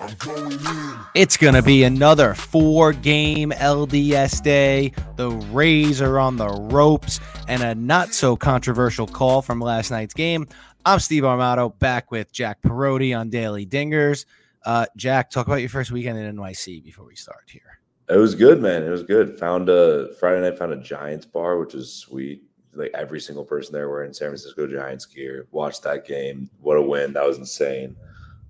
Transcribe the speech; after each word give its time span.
It's 0.00 1.36
going 1.36 1.54
to 1.54 1.62
be 1.62 1.82
another 1.82 2.34
four 2.34 2.92
game 2.92 3.50
LDS 3.50 4.40
day. 4.42 4.92
The 5.16 5.30
Rays 5.30 6.00
are 6.00 6.20
on 6.20 6.36
the 6.36 6.48
ropes 6.48 7.18
and 7.48 7.64
a 7.64 7.74
not 7.74 8.14
so 8.14 8.36
controversial 8.36 9.08
call 9.08 9.42
from 9.42 9.60
last 9.60 9.90
night's 9.90 10.14
game. 10.14 10.46
I'm 10.84 11.00
Steve 11.00 11.24
Armato 11.24 11.76
back 11.80 12.12
with 12.12 12.30
Jack 12.30 12.62
Perotti 12.62 13.18
on 13.18 13.28
Daily 13.28 13.66
Dingers. 13.66 14.24
Uh, 14.64 14.86
Jack, 14.96 15.30
talk 15.30 15.48
about 15.48 15.56
your 15.56 15.68
first 15.68 15.90
weekend 15.90 16.16
in 16.16 16.36
NYC 16.36 16.84
before 16.84 17.04
we 17.04 17.16
start 17.16 17.46
here. 17.48 17.80
It 18.08 18.18
was 18.18 18.36
good, 18.36 18.62
man. 18.62 18.84
It 18.84 18.90
was 18.90 19.02
good. 19.02 19.36
Found 19.40 19.68
a 19.68 20.14
Friday 20.20 20.42
night, 20.42 20.58
found 20.58 20.72
a 20.72 20.80
Giants 20.80 21.26
bar, 21.26 21.58
which 21.58 21.74
was 21.74 21.92
sweet. 21.92 22.44
Like 22.72 22.92
every 22.94 23.18
single 23.18 23.44
person 23.44 23.72
there 23.72 23.88
wearing 23.88 24.12
San 24.12 24.28
Francisco 24.28 24.68
Giants 24.68 25.06
gear. 25.06 25.48
Watched 25.50 25.82
that 25.82 26.06
game. 26.06 26.48
What 26.60 26.76
a 26.76 26.82
win! 26.82 27.12
That 27.14 27.26
was 27.26 27.38
insane 27.38 27.96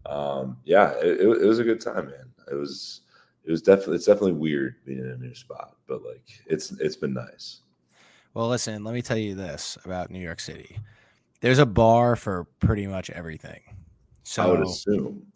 um, 0.08 0.56
yeah, 0.64 0.92
it, 1.02 1.20
it, 1.20 1.46
was 1.46 1.58
a 1.58 1.64
good 1.64 1.80
time, 1.80 2.06
man. 2.06 2.30
It 2.50 2.54
was 2.54 3.02
it 3.44 3.50
was 3.50 3.62
definitely 3.62 3.96
it's 3.96 4.06
definitely 4.06 4.32
weird 4.32 4.76
being 4.84 5.00
in 5.00 5.10
a 5.10 5.16
new 5.16 5.34
spot, 5.34 5.76
but 5.86 6.02
like 6.02 6.26
it's 6.46 6.72
it's 6.72 6.96
been 6.96 7.14
nice. 7.14 7.60
Well, 8.34 8.48
listen, 8.48 8.84
let 8.84 8.94
me 8.94 9.02
tell 9.02 9.16
you 9.16 9.34
this 9.34 9.76
about 9.84 10.10
New 10.10 10.20
York 10.20 10.40
City. 10.40 10.78
There's 11.40 11.58
a 11.58 11.66
bar 11.66 12.16
for 12.16 12.44
pretty 12.60 12.86
much 12.86 13.10
everything. 13.10 13.60
So 14.22 14.42
I 14.42 14.46
would 14.46 14.60
assume. 14.60 15.26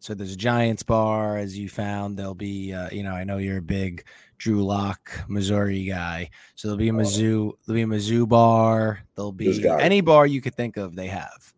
So 0.00 0.14
there's 0.14 0.32
a 0.32 0.36
Giants 0.36 0.82
bar, 0.82 1.36
as 1.36 1.58
you 1.58 1.68
found. 1.68 2.16
There'll 2.16 2.34
be, 2.34 2.72
uh, 2.72 2.88
you 2.90 3.02
know, 3.02 3.12
I 3.12 3.24
know 3.24 3.38
you're 3.38 3.58
a 3.58 3.62
big 3.62 4.04
Drew 4.38 4.64
Lock, 4.64 5.10
Missouri 5.28 5.84
guy. 5.84 6.30
So 6.54 6.68
there'll 6.68 6.78
be 6.78 6.88
a 6.88 6.92
oh. 6.92 6.96
Mizzou, 6.96 7.52
there'll 7.66 7.76
be 7.76 7.82
a 7.82 7.98
Mizzou 7.98 8.28
bar. 8.28 9.00
There'll 9.16 9.32
be 9.32 9.68
any 9.68 10.00
bar 10.00 10.26
you 10.26 10.40
could 10.40 10.54
think 10.54 10.76
of. 10.76 10.94
They 10.94 11.08
have. 11.08 11.52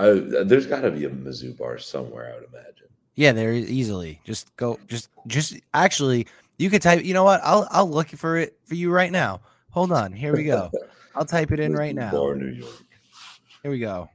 I, 0.00 0.44
there's 0.44 0.66
got 0.66 0.80
to 0.80 0.90
be 0.90 1.04
a 1.04 1.10
Mizzou 1.10 1.56
bar 1.56 1.78
somewhere. 1.78 2.32
I 2.32 2.40
would 2.40 2.48
imagine. 2.48 2.88
Yeah, 3.16 3.32
there 3.32 3.52
easily. 3.52 4.20
Just 4.24 4.54
go. 4.56 4.78
Just 4.86 5.10
just 5.26 5.56
actually, 5.74 6.26
you 6.58 6.70
could 6.70 6.80
type. 6.80 7.04
You 7.04 7.12
know 7.12 7.24
what? 7.24 7.40
I'll 7.44 7.68
I'll 7.70 7.90
look 7.90 8.08
for 8.08 8.38
it 8.38 8.58
for 8.64 8.74
you 8.74 8.90
right 8.90 9.12
now. 9.12 9.40
Hold 9.70 9.92
on. 9.92 10.12
Here 10.12 10.34
we 10.34 10.44
go. 10.44 10.70
I'll 11.14 11.26
type 11.26 11.52
it 11.52 11.60
in 11.60 11.74
right 11.74 11.94
now. 11.94 12.12
Bar, 12.12 12.34
New 12.36 12.48
York. 12.48 12.84
Here 13.62 13.70
we 13.70 13.78
go. 13.78 14.08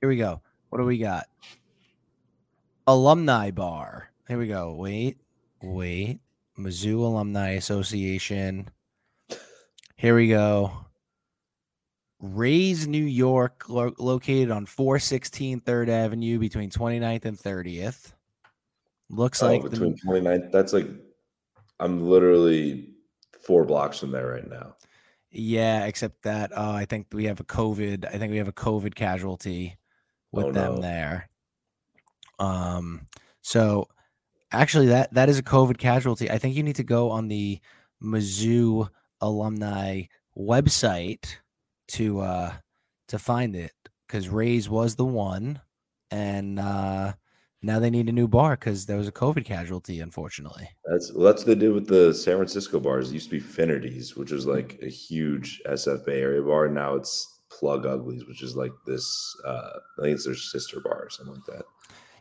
Here 0.00 0.08
we 0.08 0.16
go. 0.16 0.40
What 0.70 0.78
do 0.78 0.84
we 0.84 0.98
got? 0.98 1.26
Alumni 2.86 3.50
bar. 3.52 4.10
Here 4.26 4.38
we 4.38 4.48
go. 4.48 4.74
Wait, 4.74 5.18
wait. 5.62 6.18
Mizzou 6.58 6.98
Alumni 7.00 7.50
Association. 7.50 8.68
Here 9.96 10.14
we 10.14 10.28
go. 10.28 10.83
Rays, 12.24 12.88
New 12.88 13.04
York, 13.04 13.68
lo- 13.68 13.94
located 13.98 14.50
on 14.50 14.64
416 14.64 15.60
3rd 15.60 15.88
Avenue 15.88 16.38
between 16.38 16.70
29th 16.70 17.26
and 17.26 17.38
30th. 17.38 18.14
Looks 19.10 19.42
oh, 19.42 19.48
like 19.48 19.70
between 19.70 19.92
the, 19.92 19.98
29th. 20.08 20.50
That's 20.50 20.72
like, 20.72 20.88
I'm 21.78 22.00
literally 22.00 22.94
four 23.44 23.66
blocks 23.66 23.98
from 23.98 24.10
there 24.10 24.26
right 24.26 24.48
now. 24.48 24.74
Yeah, 25.30 25.84
except 25.84 26.22
that 26.22 26.56
uh, 26.56 26.72
I 26.72 26.86
think 26.86 27.08
we 27.12 27.24
have 27.24 27.40
a 27.40 27.44
COVID. 27.44 28.06
I 28.06 28.16
think 28.16 28.30
we 28.30 28.38
have 28.38 28.48
a 28.48 28.52
COVID 28.52 28.94
casualty 28.94 29.76
with 30.32 30.46
oh, 30.46 30.52
them 30.52 30.76
no. 30.76 30.80
there. 30.80 31.28
Um, 32.38 33.06
so 33.42 33.88
actually, 34.50 34.86
that 34.86 35.12
that 35.12 35.28
is 35.28 35.38
a 35.38 35.42
COVID 35.42 35.76
casualty. 35.76 36.30
I 36.30 36.38
think 36.38 36.56
you 36.56 36.62
need 36.62 36.76
to 36.76 36.84
go 36.84 37.10
on 37.10 37.28
the 37.28 37.60
Mizzou 38.02 38.88
alumni 39.20 40.04
website 40.38 41.36
to 41.88 42.20
uh 42.20 42.52
to 43.08 43.18
find 43.18 43.54
it 43.54 43.72
because 44.06 44.28
Rays 44.28 44.68
was 44.68 44.96
the 44.96 45.04
one, 45.04 45.60
and 46.10 46.58
uh 46.58 47.14
now 47.64 47.78
they 47.78 47.88
need 47.88 48.10
a 48.10 48.12
new 48.12 48.28
bar 48.28 48.56
because 48.56 48.84
there 48.84 48.98
was 48.98 49.08
a 49.08 49.12
COVID 49.12 49.46
casualty, 49.46 50.00
unfortunately. 50.00 50.68
That's 50.84 51.12
well, 51.12 51.24
that's 51.24 51.46
what 51.46 51.58
they 51.58 51.66
did 51.66 51.72
with 51.72 51.88
the 51.88 52.12
San 52.12 52.36
Francisco 52.36 52.78
bars. 52.78 53.10
It 53.10 53.14
used 53.14 53.30
to 53.30 53.36
be 53.36 53.40
Finnerty's, 53.40 54.16
which 54.16 54.30
was 54.32 54.46
like 54.46 54.78
a 54.82 54.88
huge 54.88 55.62
SF 55.66 56.04
Bay 56.04 56.20
Area 56.20 56.42
bar. 56.42 56.68
Now 56.68 56.94
it's 56.94 57.40
Plug 57.50 57.86
Uglies, 57.86 58.26
which 58.26 58.42
is 58.42 58.54
like 58.54 58.72
this. 58.86 59.34
Uh, 59.46 59.70
I 59.98 60.02
think 60.02 60.14
it's 60.14 60.26
their 60.26 60.34
sister 60.34 60.80
bar 60.80 61.04
or 61.04 61.10
something 61.10 61.34
like 61.34 61.56
that. 61.56 61.64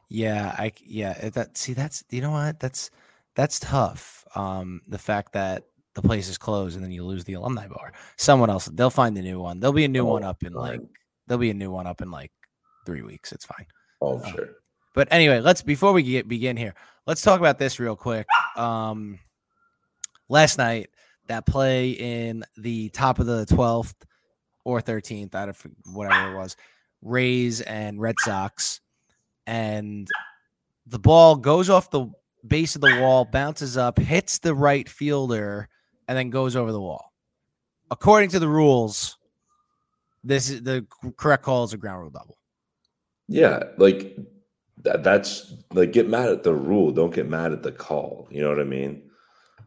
Yeah, 0.07 0.55
I 0.57 0.71
yeah 0.85 1.29
that 1.29 1.57
see 1.57 1.73
that's 1.73 2.03
you 2.09 2.21
know 2.21 2.31
what 2.31 2.59
that's 2.59 2.89
that's 3.35 3.59
tough. 3.59 4.25
Um, 4.35 4.81
the 4.87 4.97
fact 4.97 5.33
that 5.33 5.65
the 5.95 6.01
place 6.01 6.27
is 6.27 6.37
closed 6.37 6.75
and 6.75 6.83
then 6.83 6.91
you 6.91 7.03
lose 7.03 7.23
the 7.23 7.33
alumni 7.33 7.67
bar. 7.67 7.93
Someone 8.17 8.49
else, 8.49 8.65
they'll 8.65 8.89
find 8.89 9.15
the 9.15 9.21
new 9.21 9.39
one. 9.39 9.59
There'll 9.59 9.73
be 9.73 9.85
a 9.85 9.89
new 9.89 10.07
oh, 10.07 10.13
one 10.13 10.23
up 10.23 10.43
in 10.43 10.53
like 10.53 10.81
there'll 11.27 11.39
be 11.39 11.51
a 11.51 11.55
new 11.55 11.71
one 11.71 11.87
up 11.87 12.01
in 12.01 12.11
like 12.11 12.31
three 12.85 13.01
weeks. 13.01 13.31
It's 13.31 13.45
fine. 13.45 13.65
Oh, 14.01 14.17
um, 14.17 14.31
sure. 14.31 14.49
But 14.93 15.07
anyway, 15.11 15.39
let's 15.39 15.61
before 15.61 15.93
we 15.93 16.03
get 16.03 16.27
begin 16.27 16.57
here, 16.57 16.75
let's 17.05 17.21
talk 17.21 17.39
about 17.39 17.59
this 17.59 17.79
real 17.79 17.95
quick. 17.95 18.27
Um, 18.55 19.19
last 20.29 20.57
night, 20.57 20.89
that 21.27 21.45
play 21.45 21.91
in 21.91 22.43
the 22.57 22.89
top 22.89 23.19
of 23.19 23.25
the 23.25 23.45
twelfth 23.45 23.95
or 24.63 24.81
thirteenth, 24.81 25.35
out 25.35 25.49
of 25.49 25.67
whatever 25.91 26.33
it 26.33 26.37
was, 26.37 26.55
Rays 27.01 27.61
and 27.61 27.99
Red 27.99 28.15
Sox, 28.19 28.81
and 29.45 30.07
the 30.85 30.99
ball 30.99 31.35
goes 31.35 31.69
off 31.69 31.89
the 31.89 32.07
base 32.45 32.75
of 32.75 32.81
the 32.81 32.99
wall, 32.99 33.25
bounces 33.25 33.77
up, 33.77 33.97
hits 33.97 34.39
the 34.39 34.53
right 34.53 34.87
fielder, 34.87 35.69
and 36.13 36.17
then 36.19 36.29
goes 36.29 36.55
over 36.55 36.71
the 36.71 36.79
wall. 36.79 37.11
According 37.89 38.29
to 38.29 38.39
the 38.39 38.47
rules, 38.47 39.17
this 40.23 40.47
is 40.47 40.61
the 40.61 40.85
correct 41.17 41.41
call 41.41 41.63
is 41.63 41.73
a 41.73 41.77
ground 41.77 42.01
rule 42.01 42.11
double. 42.11 42.37
Yeah, 43.27 43.63
like 43.79 44.15
that, 44.83 45.03
that's 45.03 45.55
like 45.71 45.91
get 45.91 46.07
mad 46.07 46.29
at 46.29 46.43
the 46.43 46.53
rule, 46.53 46.91
don't 46.91 47.13
get 47.13 47.27
mad 47.27 47.51
at 47.51 47.63
the 47.63 47.71
call. 47.71 48.27
You 48.29 48.41
know 48.41 48.49
what 48.49 48.59
I 48.59 48.63
mean? 48.63 49.09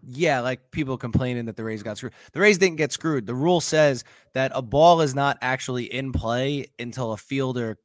Yeah, 0.06 0.38
like 0.38 0.70
people 0.70 0.96
complaining 0.96 1.46
that 1.46 1.56
the 1.56 1.64
Rays 1.64 1.82
got 1.82 1.96
screwed. 1.96 2.12
The 2.32 2.38
Rays 2.38 2.58
didn't 2.58 2.76
get 2.76 2.92
screwed. 2.92 3.26
The 3.26 3.34
rule 3.34 3.60
says 3.60 4.04
that 4.34 4.52
a 4.54 4.62
ball 4.62 5.00
is 5.00 5.16
not 5.16 5.36
actually 5.40 5.92
in 5.92 6.12
play 6.12 6.66
until 6.78 7.10
a 7.10 7.16
fielder 7.16 7.76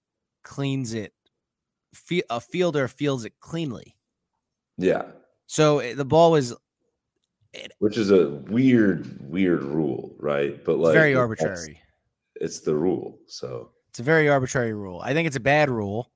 cleans 0.44 0.94
it. 0.94 1.14
A 2.30 2.40
fielder 2.40 2.88
fields 2.88 3.26
it 3.26 3.34
cleanly. 3.40 3.96
Yeah. 4.78 5.06
So 5.48 5.80
eh, 5.80 5.96
the 5.96 6.06
ball 6.06 6.32
was 6.32 6.54
which 7.80 7.98
is 7.98 8.12
a 8.12 8.30
weird, 8.30 9.30
weird 9.30 9.64
rule, 9.64 10.16
right? 10.20 10.64
But 10.64 10.78
like 10.78 10.94
very 10.94 11.16
arbitrary. 11.16 11.82
It's 12.36 12.62
the 12.62 12.76
rule, 12.76 13.20
so 13.28 13.72
it's 13.90 14.00
a 14.00 14.04
very 14.04 14.30
arbitrary 14.30 14.74
rule. 14.74 15.02
I 15.04 15.14
think 15.14 15.28
it's 15.28 15.36
a 15.36 15.42
bad 15.42 15.70
rule. 15.70 16.12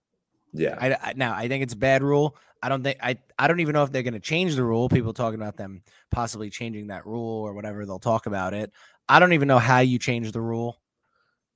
Yeah. 0.54 0.78
I, 0.80 1.10
I 1.10 1.14
now 1.16 1.34
I 1.34 1.48
think 1.48 1.64
it's 1.64 1.74
a 1.74 1.78
bad 1.78 2.02
rule. 2.02 2.38
I 2.64 2.70
don't 2.70 2.84
think 2.84 2.98
I 3.04 3.18
I 3.38 3.48
don't 3.48 3.60
even 3.60 3.74
know 3.74 3.84
if 3.84 3.92
they're 3.92 4.04
going 4.04 4.14
to 4.14 4.20
change 4.20 4.56
the 4.56 4.64
rule. 4.64 4.90
People 4.90 5.14
talking 5.14 5.40
about 5.40 5.58
them 5.58 5.84
possibly 6.10 6.50
changing 6.50 6.88
that 6.88 7.06
rule 7.06 7.44
or 7.44 7.54
whatever. 7.54 7.86
They'll 7.86 8.00
talk 8.00 8.26
about 8.26 8.54
it. 8.54 8.72
I 9.08 9.20
don't 9.20 9.34
even 9.34 9.48
know 9.48 9.60
how 9.60 9.80
you 9.80 10.00
change 10.00 10.32
the 10.32 10.42
rule. 10.42 10.80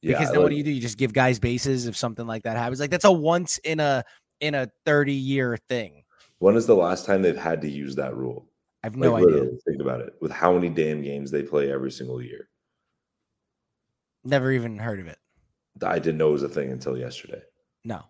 Yeah, 0.02 0.12
because 0.12 0.28
then 0.28 0.38
like, 0.38 0.44
what 0.44 0.50
do 0.50 0.56
you 0.56 0.64
do? 0.64 0.72
You 0.72 0.82
just 0.82 0.98
give 0.98 1.14
guys 1.14 1.40
bases 1.40 1.88
if 1.88 1.96
something 1.98 2.28
like 2.28 2.44
that 2.44 2.58
happens. 2.58 2.80
Like 2.80 2.92
that's 2.92 3.06
a 3.06 3.12
once 3.12 3.58
in 3.60 3.80
a 3.80 4.04
in 4.40 4.56
a 4.56 4.70
30 4.86 5.14
year 5.14 5.58
thing. 5.70 6.04
When 6.40 6.56
is 6.56 6.66
the 6.66 6.76
last 6.76 7.06
time 7.06 7.22
they've 7.22 7.36
had 7.36 7.62
to 7.62 7.70
use 7.70 7.96
that 7.96 8.16
rule? 8.16 8.49
I 8.84 8.88
have 8.88 8.96
no 8.96 9.14
like, 9.14 9.24
idea. 9.24 9.46
Think 9.68 9.82
about 9.82 10.02
it. 10.02 10.14
With 10.22 10.32
how 10.32 10.54
many 10.54 10.70
damn 10.70 11.02
games 11.02 11.32
they 11.32 11.44
play 11.44 11.72
every 11.72 11.92
single 11.92 12.22
year. 12.22 12.50
Never 14.24 14.52
even 14.52 14.78
heard 14.78 15.00
of 15.00 15.08
it. 15.08 15.18
I 15.86 16.00
didn't 16.00 16.18
know 16.18 16.30
it 16.30 16.34
was 16.34 16.44
a 16.44 16.50
thing 16.50 16.72
until 16.72 16.98
yesterday. 16.98 17.42
No, 17.84 18.04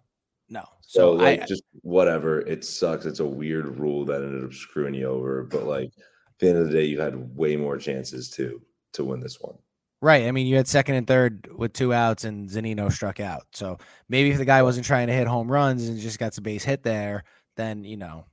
no. 0.50 0.64
So, 0.82 1.00
so 1.00 1.12
like, 1.12 1.44
I, 1.44 1.46
just 1.46 1.64
whatever. 1.82 2.42
It 2.42 2.64
sucks. 2.64 3.06
It's 3.06 3.20
a 3.20 3.26
weird 3.26 3.80
rule 3.80 4.06
that 4.06 4.22
ended 4.22 4.44
up 4.44 4.54
screwing 4.54 4.96
you 4.96 5.08
over. 5.08 5.44
But 5.44 5.66
like, 5.66 5.90
at 5.98 6.40
the 6.40 6.50
end 6.50 6.58
of 6.58 6.68
the 6.68 6.74
day, 6.74 6.86
you 6.86 7.00
had 7.00 7.36
way 7.36 7.56
more 7.56 7.78
chances 7.78 8.30
to 8.32 8.62
to 8.94 9.04
win 9.04 9.20
this 9.20 9.38
one. 9.40 9.56
Right. 10.02 10.28
I 10.28 10.32
mean, 10.32 10.48
you 10.48 10.56
had 10.56 10.68
second 10.68 10.96
and 10.96 11.06
third 11.06 11.50
with 11.56 11.74
two 11.74 11.94
outs, 11.94 12.24
and 12.24 12.50
Zunino 12.50 12.92
struck 12.92 13.20
out. 13.20 13.44
So 13.54 13.78
maybe 14.08 14.32
if 14.32 14.38
the 14.38 14.46
guy 14.46 14.64
wasn't 14.64 14.86
trying 14.86 15.08
to 15.08 15.14
hit 15.14 15.28
home 15.28 15.52
runs 15.52 15.88
and 15.88 16.00
just 16.00 16.20
got 16.20 16.34
some 16.34 16.44
base 16.44 16.64
hit 16.64 16.84
there, 16.84 17.24
then 17.56 17.84
you 17.84 17.98
know. 17.98 18.26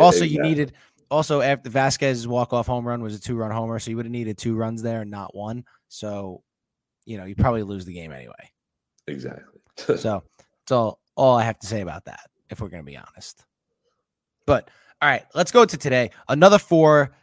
Also, 0.00 0.24
exactly. 0.24 0.36
you 0.36 0.42
needed 0.42 0.72
also 1.14 1.40
after 1.40 1.70
Vázquez's 1.70 2.26
walk 2.26 2.52
off 2.52 2.66
home 2.66 2.86
run 2.86 3.02
was 3.02 3.14
a 3.14 3.20
two 3.20 3.36
run 3.36 3.50
homer, 3.50 3.78
so 3.78 3.90
you 3.90 3.96
would 3.96 4.06
have 4.06 4.12
needed 4.12 4.36
two 4.36 4.56
runs 4.56 4.82
there 4.82 5.02
and 5.02 5.10
not 5.10 5.34
one. 5.34 5.64
So, 5.88 6.42
you 7.04 7.16
know, 7.16 7.24
you 7.24 7.34
probably 7.34 7.62
lose 7.62 7.84
the 7.84 7.94
game 7.94 8.12
anyway. 8.12 8.50
Exactly. 9.06 9.60
so 9.96 10.22
that's 10.32 10.72
all 10.72 11.00
all 11.16 11.36
I 11.36 11.44
have 11.44 11.58
to 11.60 11.66
say 11.66 11.80
about 11.80 12.06
that, 12.06 12.28
if 12.50 12.60
we're 12.60 12.68
gonna 12.68 12.82
be 12.82 12.96
honest. 12.96 13.44
But 14.46 14.68
all 15.00 15.08
right, 15.08 15.24
let's 15.34 15.52
go 15.52 15.64
to 15.64 15.76
today. 15.76 16.10
Another 16.28 16.58
four 16.58 17.14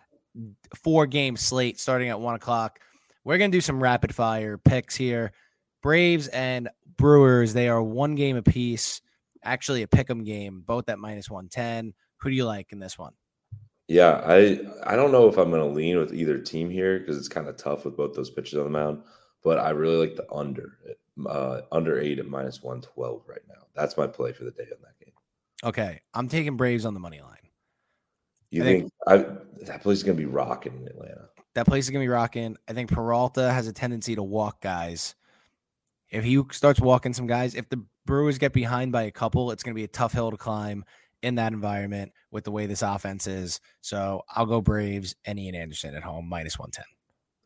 four 0.84 1.06
game 1.06 1.36
slate 1.36 1.80
starting 1.80 2.10
at 2.10 2.20
one 2.20 2.36
o'clock. 2.36 2.80
We're 3.24 3.38
gonna 3.38 3.52
do 3.52 3.62
some 3.62 3.82
rapid 3.82 4.16
fire 4.16 4.58
picks 4.58 4.96
here. 4.96 5.32
Braves 5.82 6.28
and 6.28 6.70
Brewers, 6.98 7.54
they 7.54 7.68
are 7.68 7.82
one 7.82 8.16
game 8.16 8.38
apiece. 8.38 9.02
Actually, 9.44 9.82
a 9.82 9.88
pick 9.88 10.10
'em 10.10 10.24
game, 10.24 10.62
both 10.62 10.88
at 10.88 11.00
minus 11.00 11.30
110. 11.30 11.94
Who 12.18 12.30
do 12.30 12.36
you 12.36 12.46
like 12.46 12.72
in 12.72 12.80
this 12.80 12.98
one? 12.98 13.14
Yeah, 13.92 14.22
I 14.26 14.58
I 14.84 14.96
don't 14.96 15.12
know 15.12 15.28
if 15.28 15.38
I'm 15.38 15.50
going 15.50 15.62
to 15.62 15.68
lean 15.68 15.98
with 16.00 16.14
either 16.14 16.38
team 16.38 16.70
here 16.70 16.98
because 16.98 17.18
it's 17.18 17.28
kind 17.28 17.50
of 17.50 17.58
tough 17.58 17.84
with 17.84 17.98
both 17.98 18.14
those 18.14 18.30
pitchers 18.30 18.58
on 18.58 18.64
the 18.64 18.70
mound. 18.70 19.04
But 19.44 19.58
I 19.58 19.72
really 19.72 19.98
like 19.98 20.16
the 20.16 20.32
under 20.32 20.78
uh, 21.28 21.64
under 21.74 22.00
eight 22.00 22.18
at 22.18 22.26
minus 22.26 22.64
one 22.64 22.80
twelve 22.80 23.24
right 23.28 23.42
now. 23.50 23.66
That's 23.76 23.98
my 23.98 24.08
play 24.08 24.32
for 24.32 24.46
the 24.46 24.52
day 24.52 24.64
on 24.64 24.82
that 24.82 24.98
game. 25.04 25.14
Okay, 25.66 26.00
I'm 26.14 26.30
taking 26.30 26.56
Braves 26.56 26.86
on 26.86 26.94
the 26.94 27.02
money 27.02 27.20
line. 27.20 27.50
You 28.50 28.62
I 28.62 28.66
think, 28.66 28.92
think- 29.10 29.28
I, 29.28 29.66
that 29.66 29.82
place 29.82 29.98
is 29.98 30.04
gonna 30.04 30.18
be 30.18 30.26
rocking 30.26 30.78
in 30.78 30.88
Atlanta? 30.88 31.28
That 31.56 31.68
place 31.68 31.84
is 31.84 31.90
gonna 31.90 32.06
be 32.06 32.08
rocking. 32.08 32.56
I 32.70 32.74
think 32.74 32.92
Peralta 32.92 33.52
has 33.52 33.68
a 33.68 33.74
tendency 33.74 34.16
to 34.16 34.24
walk 34.24 34.62
guys. 34.62 35.16
If 36.10 36.24
he 36.24 36.42
starts 36.54 36.80
walking 36.80 37.14
some 37.14 37.28
guys, 37.28 37.56
if 37.56 37.68
the 37.68 37.84
Brewers 38.06 38.38
get 38.38 38.54
behind 38.54 38.94
by 38.94 39.04
a 39.04 39.12
couple, 39.12 39.52
it's 39.52 39.64
gonna 39.64 39.76
be 39.76 39.84
a 39.84 39.90
tough 39.90 40.14
hill 40.14 40.32
to 40.32 40.38
climb 40.38 40.86
in 41.22 41.36
that 41.36 41.54
environment 41.54 42.12
with 42.32 42.44
the 42.44 42.52
way 42.52 42.66
this 42.66 42.82
offense 42.82 43.28
is. 43.28 43.60
So 43.82 44.24
I'll 44.30 44.46
go 44.46 44.62
Braves 44.62 45.16
and 45.26 45.40
Ian 45.40 45.56
Anderson 45.56 45.96
at 45.96 46.04
home 46.04 46.28
minus 46.28 46.58
one 46.58 46.72
ten. 46.72 46.86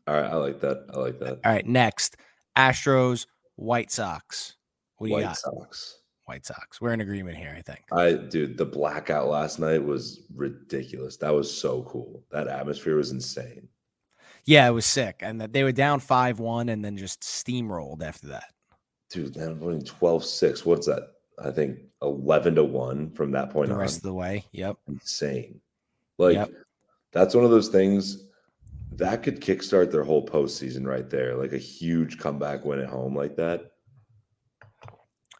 All 0.06 0.14
right, 0.14 0.30
I 0.30 0.36
like 0.36 0.60
that. 0.60 0.86
I 0.94 0.98
like 0.98 1.18
that. 1.20 1.40
All 1.44 1.52
right, 1.52 1.66
next 1.66 2.16
Astros, 2.56 3.26
White 3.56 3.90
Sox. 3.90 4.56
What 4.98 5.08
do 5.08 5.10
you 5.10 5.16
White 5.16 5.24
got? 5.24 5.38
Sox. 5.38 6.00
White 6.26 6.46
Sox. 6.46 6.80
We're 6.80 6.92
in 6.92 7.00
agreement 7.00 7.36
here, 7.36 7.54
I 7.56 7.62
think. 7.62 7.82
I 7.92 8.12
dude, 8.12 8.56
the 8.56 8.64
blackout 8.64 9.28
last 9.28 9.58
night 9.58 9.82
was 9.82 10.22
ridiculous. 10.34 11.16
That 11.16 11.34
was 11.34 11.52
so 11.52 11.82
cool. 11.82 12.24
That 12.30 12.48
atmosphere 12.48 12.96
was 12.96 13.10
insane. 13.10 13.68
Yeah, 14.44 14.68
it 14.68 14.72
was 14.72 14.86
sick, 14.86 15.16
and 15.20 15.40
that 15.40 15.52
they 15.52 15.64
were 15.64 15.72
down 15.72 16.00
five 16.00 16.38
one, 16.38 16.68
and 16.68 16.84
then 16.84 16.96
just 16.96 17.20
steamrolled 17.22 18.02
after 18.02 18.28
that. 18.28 18.52
Dude, 19.10 19.34
then 19.34 19.60
winning 19.60 19.82
12-6. 19.82 20.64
What's 20.64 20.86
that? 20.86 21.10
I 21.42 21.50
think 21.50 21.78
11 22.06 22.54
to 22.56 22.64
1 22.64 23.10
from 23.12 23.32
that 23.32 23.50
point 23.50 23.68
The 23.68 23.74
on. 23.74 23.80
rest 23.80 23.98
of 23.98 24.02
the 24.04 24.14
way. 24.14 24.44
Yep. 24.52 24.76
insane. 24.88 25.60
Like 26.18 26.34
Yep. 26.34 26.50
that's 27.12 27.34
one 27.34 27.44
of 27.44 27.50
those 27.50 27.68
things 27.68 28.24
that 28.92 29.22
could 29.22 29.40
kickstart 29.40 29.90
their 29.90 30.04
whole 30.04 30.24
postseason 30.26 30.86
right 30.86 31.08
there. 31.10 31.36
Like 31.36 31.52
a 31.52 31.58
huge 31.58 32.18
comeback 32.18 32.64
win 32.64 32.78
at 32.80 32.88
home 32.88 33.14
like 33.14 33.36
that. 33.36 33.72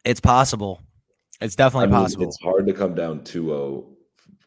It's 0.05 0.19
possible. 0.19 0.79
It's 1.41 1.55
definitely 1.55 1.85
I 1.85 1.87
mean, 1.87 1.95
possible. 2.03 2.23
It's 2.25 2.41
hard 2.41 2.65
to 2.67 2.73
come 2.73 2.95
down 2.95 3.21
2-0 3.21 3.85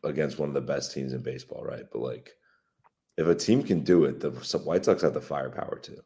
against 0.04 0.38
one 0.38 0.48
of 0.48 0.54
the 0.54 0.60
best 0.60 0.92
teams 0.92 1.12
in 1.12 1.22
baseball, 1.22 1.62
right? 1.64 1.84
But 1.92 2.00
like 2.00 2.30
if 3.18 3.26
a 3.26 3.34
team 3.34 3.62
can 3.62 3.80
do 3.80 4.04
it, 4.04 4.20
the 4.20 4.30
White 4.64 4.84
Sox 4.84 5.02
have 5.02 5.12
the 5.14 5.20
firepower 5.20 5.78
too. 5.78 6.00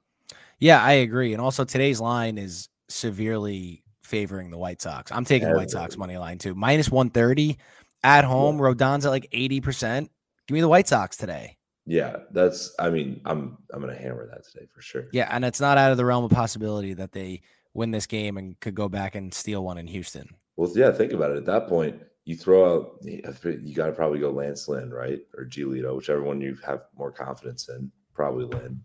Yeah, 0.58 0.82
I 0.82 0.92
agree. 0.94 1.32
And 1.32 1.40
also 1.40 1.64
today's 1.64 2.00
line 2.00 2.38
is 2.38 2.68
severely 2.88 3.83
favoring 4.14 4.50
the 4.50 4.58
White 4.58 4.80
Sox. 4.80 5.10
I'm 5.10 5.24
taking 5.24 5.48
the 5.48 5.56
White 5.56 5.70
Sox 5.70 5.96
money 5.96 6.16
line 6.16 6.38
too. 6.38 6.54
Minus 6.54 6.90
130 6.90 7.58
at 8.04 8.24
home. 8.24 8.58
Rodon's 8.58 9.04
at 9.04 9.10
like 9.10 9.28
80%. 9.32 10.08
Give 10.46 10.54
me 10.54 10.60
the 10.60 10.68
White 10.68 10.86
Sox 10.86 11.16
today. 11.16 11.56
Yeah, 11.86 12.18
that's 12.30 12.74
I 12.78 12.90
mean, 12.90 13.20
I'm 13.26 13.58
I'm 13.72 13.80
gonna 13.80 13.94
hammer 13.94 14.26
that 14.26 14.44
today 14.50 14.66
for 14.72 14.80
sure. 14.80 15.06
Yeah, 15.12 15.28
and 15.30 15.44
it's 15.44 15.60
not 15.60 15.76
out 15.76 15.90
of 15.90 15.98
the 15.98 16.04
realm 16.04 16.24
of 16.24 16.30
possibility 16.30 16.94
that 16.94 17.12
they 17.12 17.42
win 17.74 17.90
this 17.90 18.06
game 18.06 18.38
and 18.38 18.58
could 18.60 18.74
go 18.74 18.88
back 18.88 19.14
and 19.16 19.34
steal 19.34 19.64
one 19.64 19.76
in 19.76 19.86
Houston. 19.88 20.28
Well, 20.56 20.70
yeah, 20.74 20.92
think 20.92 21.12
about 21.12 21.32
it. 21.32 21.36
At 21.36 21.44
that 21.46 21.68
point, 21.68 22.00
you 22.24 22.36
throw 22.36 22.74
out 22.74 22.98
you 23.02 23.74
got 23.74 23.86
to 23.86 23.92
probably 23.92 24.18
go 24.18 24.30
Lance 24.30 24.66
Lynn, 24.66 24.90
right, 24.90 25.20
or 25.36 25.44
Giolito, 25.44 25.94
whichever 25.96 26.22
one 26.22 26.40
you 26.40 26.56
have 26.64 26.84
more 26.96 27.12
confidence 27.12 27.68
in. 27.68 27.90
Probably 28.14 28.46
Lynn, 28.46 28.80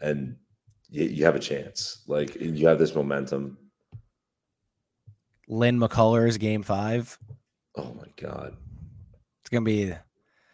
and 0.00 0.36
you, 0.88 1.04
you 1.04 1.24
have 1.24 1.36
a 1.36 1.40
chance. 1.40 2.04
Like 2.06 2.36
you 2.36 2.68
have 2.68 2.78
this 2.78 2.94
momentum. 2.94 3.56
Lynn 5.50 5.78
McCullers 5.78 6.38
game 6.38 6.62
five. 6.62 7.18
Oh 7.76 7.92
my 7.94 8.06
god, 8.16 8.56
It's 9.40 9.48
gonna 9.50 9.64
be 9.64 9.92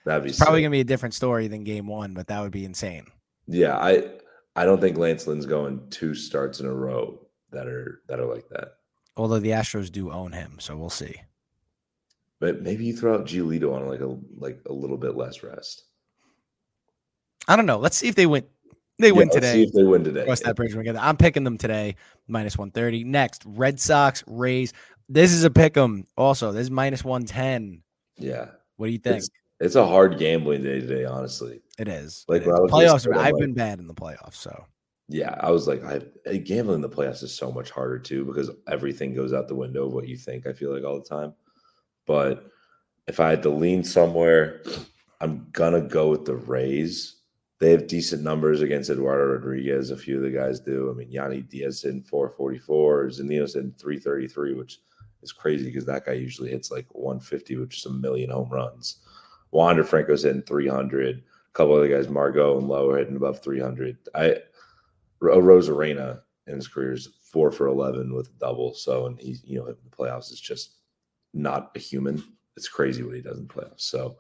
that'd 0.05 0.25
be 0.25 0.33
probably 0.37 0.63
gonna 0.63 0.71
be 0.71 0.81
a 0.81 0.85
different 0.85 1.15
story 1.15 1.49
than 1.49 1.65
game 1.65 1.87
one, 1.87 2.15
but 2.15 2.27
that 2.29 2.41
would 2.41 2.53
be 2.53 2.65
insane. 2.65 3.07
Yeah, 3.47 3.77
I 3.77 4.11
I 4.57 4.65
don't 4.65 4.81
think 4.81 4.97
Lance 4.97 5.27
Lynn's 5.27 5.47
going 5.47 5.89
two 5.91 6.15
starts 6.15 6.61
in 6.61 6.67
a 6.67 6.73
row 6.73 7.21
that 7.53 7.67
are 7.67 8.01
that 8.09 8.19
are 8.19 8.27
like 8.27 8.49
that. 8.49 8.77
Although 9.19 9.39
the 9.39 9.51
Astros 9.51 9.93
do 9.93 10.11
own 10.11 10.33
him, 10.33 10.57
so 10.59 10.77
we'll 10.77 10.91
see. 10.91 11.15
But 12.39 12.63
maybe 12.63 12.85
you 12.85 12.97
throw 12.97 13.15
out 13.15 13.27
Giolito 13.27 13.75
on 13.75 13.89
like 13.89 14.01
a 14.01 14.17
like 14.39 14.61
a 14.67 14.73
little 14.73 14.97
bit 14.97 15.15
less 15.15 15.43
rest. 15.43 15.85
I 17.49 17.57
don't 17.57 17.67
know. 17.67 17.79
Let's 17.79 17.97
see 17.97 18.09
if 18.09 18.15
they 18.15 18.27
win. 18.27 18.45
They 18.99 19.09
Yeah, 19.09 19.13
win 19.13 19.31
today. 19.31 19.53
See 19.53 19.63
if 19.65 19.73
they 19.73 19.83
win 19.85 20.05
today. 20.05 20.25
Cross 20.25 20.41
that 20.41 20.57
bridge 20.57 20.71
when 20.73 20.79
we 20.79 20.85
get 20.85 20.95
there. 20.95 21.03
I'm 21.03 21.17
picking 21.17 21.45
them 21.45 21.59
today, 21.59 21.97
minus 22.29 22.57
130. 22.57 23.05
Next, 23.05 23.43
Red 23.45 23.79
Sox, 23.79 24.25
Rays. 24.27 24.73
This 25.09 25.33
is 25.33 25.45
a 25.45 25.51
pick 25.51 25.77
'em. 25.77 26.05
Also, 26.17 26.51
this 26.53 26.63
is 26.63 26.71
minus 26.71 27.05
110. 27.05 27.83
Yeah, 28.17 28.49
What 28.77 28.87
do 28.87 28.93
you 28.93 28.99
think? 28.99 29.19
it's 29.19 29.29
it's 29.61 29.75
a 29.75 29.87
hard 29.87 30.19
gambling 30.19 30.63
day 30.63 30.81
today. 30.81 31.05
Honestly, 31.05 31.61
it 31.79 31.89
is. 31.89 32.25
like, 32.29 32.43
It 32.43 32.49
is. 32.49 32.55
Playoffs. 32.71 32.93
listening, 32.95 33.15
are- 33.15 33.19
I'm 33.21 33.27
I've 33.27 33.33
like- 33.35 33.41
been 33.41 33.55
bad 33.55 33.79
in 33.79 33.87
the 33.87 33.95
playoffs, 33.95 34.35
so 34.35 34.65
yeah, 35.09 35.37
I 35.41 35.51
was 35.51 35.67
like, 35.69 35.85
I 35.85 36.01
eh, 36.27 36.39
gambling 36.39 36.77
in 36.77 36.81
the 36.81 36.89
playoffs 36.89 37.23
is 37.23 37.33
so 37.35 37.53
much 37.53 37.71
harder 37.71 37.99
too 37.99 38.25
because 38.25 38.51
everything 38.67 39.15
goes 39.15 39.33
out 39.33 39.47
the 39.49 39.55
window 39.55 39.87
of 39.87 39.93
what 39.93 40.09
you 40.09 40.17
think. 40.17 40.47
I 40.47 40.53
feel 40.55 40.73
like 40.75 40.85
all 40.85 40.99
the 40.99 41.05
time, 41.05 41.35
but 42.07 42.47
if 43.07 43.21
I 43.21 43.31
had 43.31 43.43
to 43.45 43.51
lean 43.51 43.85
somewhere, 43.85 44.63
I'm 45.21 45.47
gonna 45.53 45.81
go 45.83 46.11
with 46.11 46.25
the 46.25 46.35
Rays. 46.37 47.13
They 47.59 47.71
have 47.71 47.87
decent 47.87 48.23
numbers 48.23 48.61
against 48.61 48.91
Eduardo 48.91 49.33
Rodriguez. 49.33 49.91
A 49.91 49.97
few 49.97 50.17
of 50.17 50.23
the 50.23 50.31
guys 50.31 50.61
do. 50.61 50.91
I 50.91 50.95
mean, 50.95 51.11
Yandy 51.11 51.49
Diaz 51.49 51.85
in 51.85 52.03
444, 52.03 53.07
Zunino's 53.07 53.57
in 53.57 53.73
333, 53.79 54.55
which 54.55 54.81
is 55.23 55.33
crazy 55.33 55.65
because 55.65 55.87
that 55.87 56.05
guy 56.05 56.13
usually 56.13 56.51
hits 56.51 56.71
like 56.71 56.87
150, 56.91 57.57
which 57.57 57.79
is 57.79 57.87
a 57.87 57.91
million 57.91 58.31
home 58.31 58.51
runs. 58.51 58.99
Wander 59.53 59.85
Franco's 59.85 60.25
hitting 60.25 60.43
300. 60.43 61.17
A 61.17 61.23
couple 61.55 61.75
other 61.75 61.89
guys, 61.89 62.09
Margot 62.09 62.59
and 62.59 62.69
Lowe, 62.69 62.91
are 62.91 62.99
hitting 62.99 63.17
above 63.17 63.41
300. 63.41 63.97
I 64.15 64.37
Ro- 65.21 65.35
oh, 65.35 65.41
Arozarena 65.41 66.21
in 66.47 66.57
his 66.57 66.69
career 66.69 66.93
is 66.93 67.09
four 67.23 67.51
for 67.51 67.67
11 67.67 68.13
with 68.15 68.29
a 68.29 68.39
double. 68.39 68.75
So, 68.75 69.07
and 69.07 69.19
he's, 69.21 69.43
you 69.45 69.59
know, 69.59 69.67
in 69.67 69.77
the 69.83 69.97
playoffs 69.97 70.31
is 70.31 70.41
just 70.41 70.75
not 71.33 71.71
a 71.75 71.79
human. 71.79 72.23
It's 72.57 72.69
crazy 72.69 73.03
what 73.03 73.15
he 73.15 73.23
does 73.23 73.39
in 73.39 73.47
the 73.47 73.53
playoffs. 73.53 73.83
So, 73.83 74.17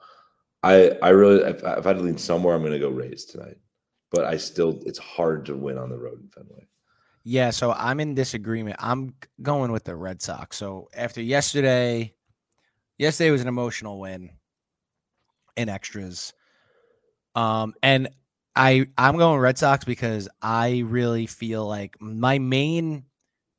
I, 0.74 0.90
I 1.02 1.08
really, 1.10 1.42
if, 1.42 1.62
I- 1.64 1.74
if 1.78 1.86
I 1.86 1.90
had 1.90 1.98
to 1.98 2.02
lean 2.02 2.18
somewhere, 2.18 2.54
I'm 2.54 2.62
going 2.62 2.72
to 2.72 2.78
go 2.78 2.88
Rays 2.90 3.24
tonight. 3.24 3.56
But 4.10 4.24
I 4.24 4.36
still, 4.36 4.80
it's 4.86 4.98
hard 4.98 5.46
to 5.46 5.56
win 5.56 5.78
on 5.78 5.90
the 5.90 5.98
road 5.98 6.20
in 6.20 6.28
Fenway. 6.28 6.66
yeah. 7.24 7.50
So 7.50 7.72
I'm 7.72 7.98
in 8.00 8.14
disagreement. 8.14 8.76
I'm 8.78 9.14
going 9.42 9.72
with 9.72 9.84
the 9.84 9.96
Red 9.96 10.22
Sox. 10.22 10.56
So 10.56 10.88
after 10.94 11.20
yesterday, 11.20 12.14
yesterday 12.98 13.30
was 13.30 13.42
an 13.42 13.48
emotional 13.48 13.98
win 13.98 14.30
in 15.56 15.68
extras. 15.68 16.32
Um, 17.34 17.74
and 17.82 18.08
I 18.55 18.86
I'm 18.96 19.17
going 19.19 19.41
Red 19.41 19.58
Sox 19.58 19.84
because 19.84 20.29
I 20.41 20.82
really 20.86 21.26
feel 21.26 21.67
like 21.67 21.96
my 22.00 22.38
main 22.38 23.05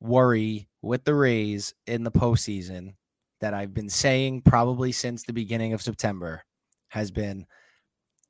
worry 0.00 0.68
with 0.82 1.04
the 1.04 1.14
Rays 1.14 1.74
in 1.86 2.04
the 2.04 2.10
postseason 2.10 2.94
that 3.40 3.54
I've 3.54 3.74
been 3.74 3.90
saying 3.90 4.42
probably 4.42 4.90
since 4.92 5.24
the 5.24 5.32
beginning 5.32 5.72
of 5.74 5.82
September 5.82 6.42
has 6.88 7.10
been 7.10 7.46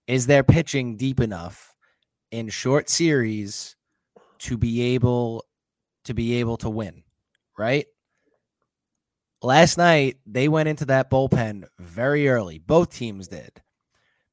is 0.07 0.27
their 0.27 0.43
pitching 0.43 0.97
deep 0.97 1.21
enough 1.21 1.75
in 2.31 2.49
short 2.49 2.89
series 2.89 3.77
to 4.39 4.57
be 4.57 4.95
able 4.95 5.45
to 6.05 6.15
be 6.15 6.37
able 6.37 6.57
to 6.59 6.71
win, 6.71 7.03
right? 7.57 7.87
Last 9.43 9.79
night 9.79 10.17
they 10.27 10.49
went 10.49 10.69
into 10.69 10.87
that 10.87 11.11
bullpen 11.11 11.65
very 11.79 12.29
early. 12.29 12.59
Both 12.59 12.95
teams 12.95 13.29
did. 13.29 13.63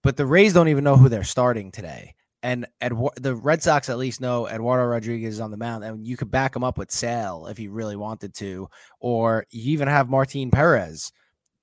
But 0.03 0.17
the 0.17 0.25
Rays 0.25 0.53
don't 0.53 0.67
even 0.67 0.83
know 0.83 0.97
who 0.97 1.09
they're 1.09 1.23
starting 1.23 1.71
today. 1.71 2.15
And 2.43 2.67
Edu- 2.79 3.15
the 3.15 3.33
Red 3.33 3.63
Sox 3.63 3.89
at 3.89 3.97
least 3.97 4.21
know 4.21 4.47
Eduardo 4.47 4.85
Rodriguez 4.85 5.33
is 5.33 5.39
on 5.39 5.49
the 5.49 5.57
mound, 5.57 5.83
and 5.83 6.05
you 6.05 6.15
could 6.15 6.29
back 6.29 6.55
him 6.55 6.63
up 6.63 6.77
with 6.77 6.91
Sale 6.91 7.47
if 7.49 7.57
you 7.57 7.71
really 7.71 7.95
wanted 7.95 8.35
to, 8.35 8.69
or 8.99 9.45
you 9.49 9.73
even 9.73 9.87
have 9.87 10.11
Martin 10.11 10.51
Perez 10.51 11.11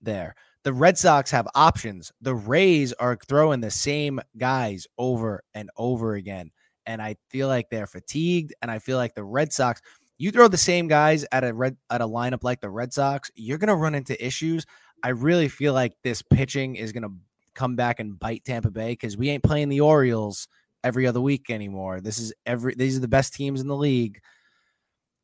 there. 0.00 0.34
The 0.64 0.72
Red 0.72 0.96
Sox 0.96 1.30
have 1.32 1.48
options. 1.54 2.12
The 2.20 2.34
Rays 2.34 2.92
are 2.94 3.18
throwing 3.28 3.60
the 3.60 3.70
same 3.70 4.20
guys 4.36 4.86
over 4.96 5.42
and 5.54 5.70
over 5.76 6.14
again. 6.14 6.52
And 6.86 7.02
I 7.02 7.16
feel 7.30 7.48
like 7.48 7.68
they're 7.68 7.86
fatigued. 7.86 8.54
And 8.62 8.70
I 8.70 8.78
feel 8.78 8.96
like 8.96 9.14
the 9.14 9.24
Red 9.24 9.52
Sox, 9.52 9.80
you 10.18 10.30
throw 10.30 10.46
the 10.46 10.56
same 10.56 10.86
guys 10.86 11.24
at 11.32 11.42
a 11.42 11.52
red 11.52 11.76
at 11.90 12.00
a 12.00 12.06
lineup 12.06 12.44
like 12.44 12.60
the 12.60 12.70
Red 12.70 12.92
Sox, 12.92 13.30
you're 13.34 13.58
gonna 13.58 13.74
run 13.74 13.94
into 13.94 14.24
issues. 14.24 14.64
I 15.02 15.08
really 15.08 15.48
feel 15.48 15.72
like 15.72 15.94
this 16.04 16.22
pitching 16.22 16.76
is 16.76 16.92
gonna 16.92 17.08
come 17.54 17.74
back 17.74 17.98
and 17.98 18.18
bite 18.18 18.44
Tampa 18.44 18.70
Bay 18.70 18.92
because 18.92 19.16
we 19.16 19.30
ain't 19.30 19.42
playing 19.42 19.68
the 19.68 19.80
Orioles 19.80 20.46
every 20.84 21.08
other 21.08 21.20
week 21.20 21.50
anymore. 21.50 22.00
This 22.00 22.18
is 22.18 22.32
every 22.46 22.74
these 22.74 22.96
are 22.96 23.00
the 23.00 23.08
best 23.08 23.34
teams 23.34 23.60
in 23.60 23.66
the 23.66 23.76
league. 23.76 24.20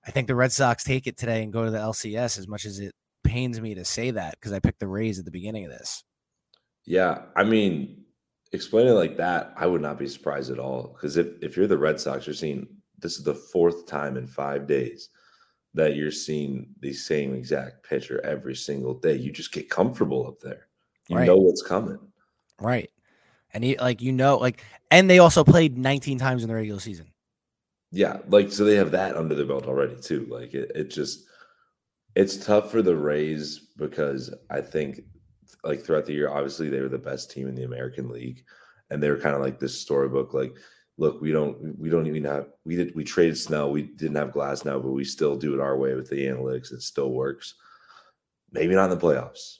I 0.04 0.11
think 0.11 0.26
the 0.26 0.35
Red 0.35 0.52
Sox 0.52 0.83
take 0.83 1.07
it 1.07 1.16
today 1.16 1.42
and 1.45 1.52
go 1.52 1.64
to 1.64 1.71
the 1.71 1.78
LCS 1.78 2.38
as 2.38 2.49
much 2.49 2.64
as 2.64 2.80
it 2.80 2.92
pains 3.28 3.61
me 3.61 3.75
to 3.75 3.85
say 3.85 4.11
that 4.12 4.32
because 4.38 4.52
I 4.52 4.58
picked 4.61 4.80
the 4.80 4.88
Rays 4.88 5.18
at 5.18 5.25
the 5.25 5.30
beginning 5.30 5.64
of 5.66 5.70
this. 5.70 6.02
Yeah, 6.85 7.23
I 7.37 7.44
mean, 7.44 8.04
explain 8.52 8.87
it 8.87 8.92
like 8.92 9.16
that, 9.18 9.52
I 9.56 9.66
would 9.66 9.82
not 9.82 9.99
be 9.99 10.08
surprised 10.08 10.50
at 10.50 10.58
all. 10.58 10.94
Because 10.94 11.16
if, 11.16 11.26
if 11.42 11.56
you're 11.56 11.66
the 11.66 11.78
Red 11.78 12.00
Sox, 12.00 12.26
you're 12.26 12.35
seeing 12.35 12.66
this 12.99 13.18
is 13.18 13.25
the 13.25 13.35
fourth 13.35 13.87
time 13.87 14.16
in 14.16 14.26
five 14.26 14.66
days 14.66 15.11
that 15.75 15.94
you're 15.94 16.11
seeing 16.11 16.68
the 16.80 16.92
same 16.92 17.35
exact 17.35 17.87
pitcher 17.88 18.20
every 18.25 18.56
single 18.56 18.94
day. 18.94 19.14
You 19.14 19.30
just 19.30 19.52
get 19.52 19.68
comfortable 19.70 20.26
up 20.26 20.40
there. 20.40 20.66
You 21.08 21.16
Right. 21.16 21.26
know 21.26 21.37
what's 21.37 21.62
coming. 21.62 21.99
Right. 22.61 22.90
And 23.54 23.62
he 23.62 23.78
like 23.78 24.02
you 24.02 24.12
know, 24.12 24.37
like 24.38 24.62
and 24.90 25.08
they 25.08 25.18
also 25.18 25.44
played 25.44 25.78
19 25.78 26.18
times 26.18 26.42
in 26.42 26.49
the 26.49 26.54
regular 26.54 26.80
season. 26.80 27.12
Yeah, 27.90 28.18
like 28.28 28.52
so 28.52 28.64
they 28.64 28.76
have 28.76 28.90
that 28.90 29.16
under 29.16 29.35
their 29.35 29.47
belt 29.47 29.66
already 29.66 29.97
too. 29.97 30.26
Like 30.30 30.52
it, 30.54 30.73
it 30.75 30.90
just 30.90 31.25
It's 32.18 32.37
tough 32.37 32.72
for 32.72 32.82
the 32.82 32.96
Rays 32.96 33.60
because 33.76 34.34
I 34.50 34.60
think 34.60 35.02
like 35.62 35.84
throughout 35.84 36.04
the 36.04 36.14
year, 36.14 36.28
obviously 36.28 36.68
they 36.68 36.80
were 36.80 36.88
the 36.88 36.98
best 36.98 37.30
team 37.30 37.46
in 37.46 37.54
the 37.54 37.62
American 37.62 38.08
League, 38.08 38.42
and 38.90 39.00
they 39.00 39.08
were 39.08 39.20
kind 39.20 39.37
of 39.37 39.40
like 39.40 39.60
this 39.60 39.80
storybook. 39.80 40.34
Like, 40.34 40.52
look, 40.96 41.20
we 41.20 41.30
don't 41.30 41.78
we 41.78 41.88
don't 41.88 42.08
even 42.08 42.25
have 42.25 42.48
we 42.64 42.75
did 42.75 42.92
we 42.96 43.04
traded 43.04 43.38
Snell, 43.38 43.70
we 43.70 43.82
didn't 43.82 44.16
have 44.16 44.30
Glasnow, 44.30 44.82
but 44.82 44.90
we 44.90 45.04
still 45.04 45.37
do 45.37 45.54
it 45.54 45.60
our 45.60 45.76
way 45.76 45.94
with 45.94 46.10
the 46.10 46.26
analytics. 46.26 46.72
It 46.72 46.82
still 46.82 47.12
works. 47.12 47.54
Maybe 48.50 48.75
not 48.75 48.90
in 48.90 48.98
the 48.98 49.06
playoffs. 49.06 49.58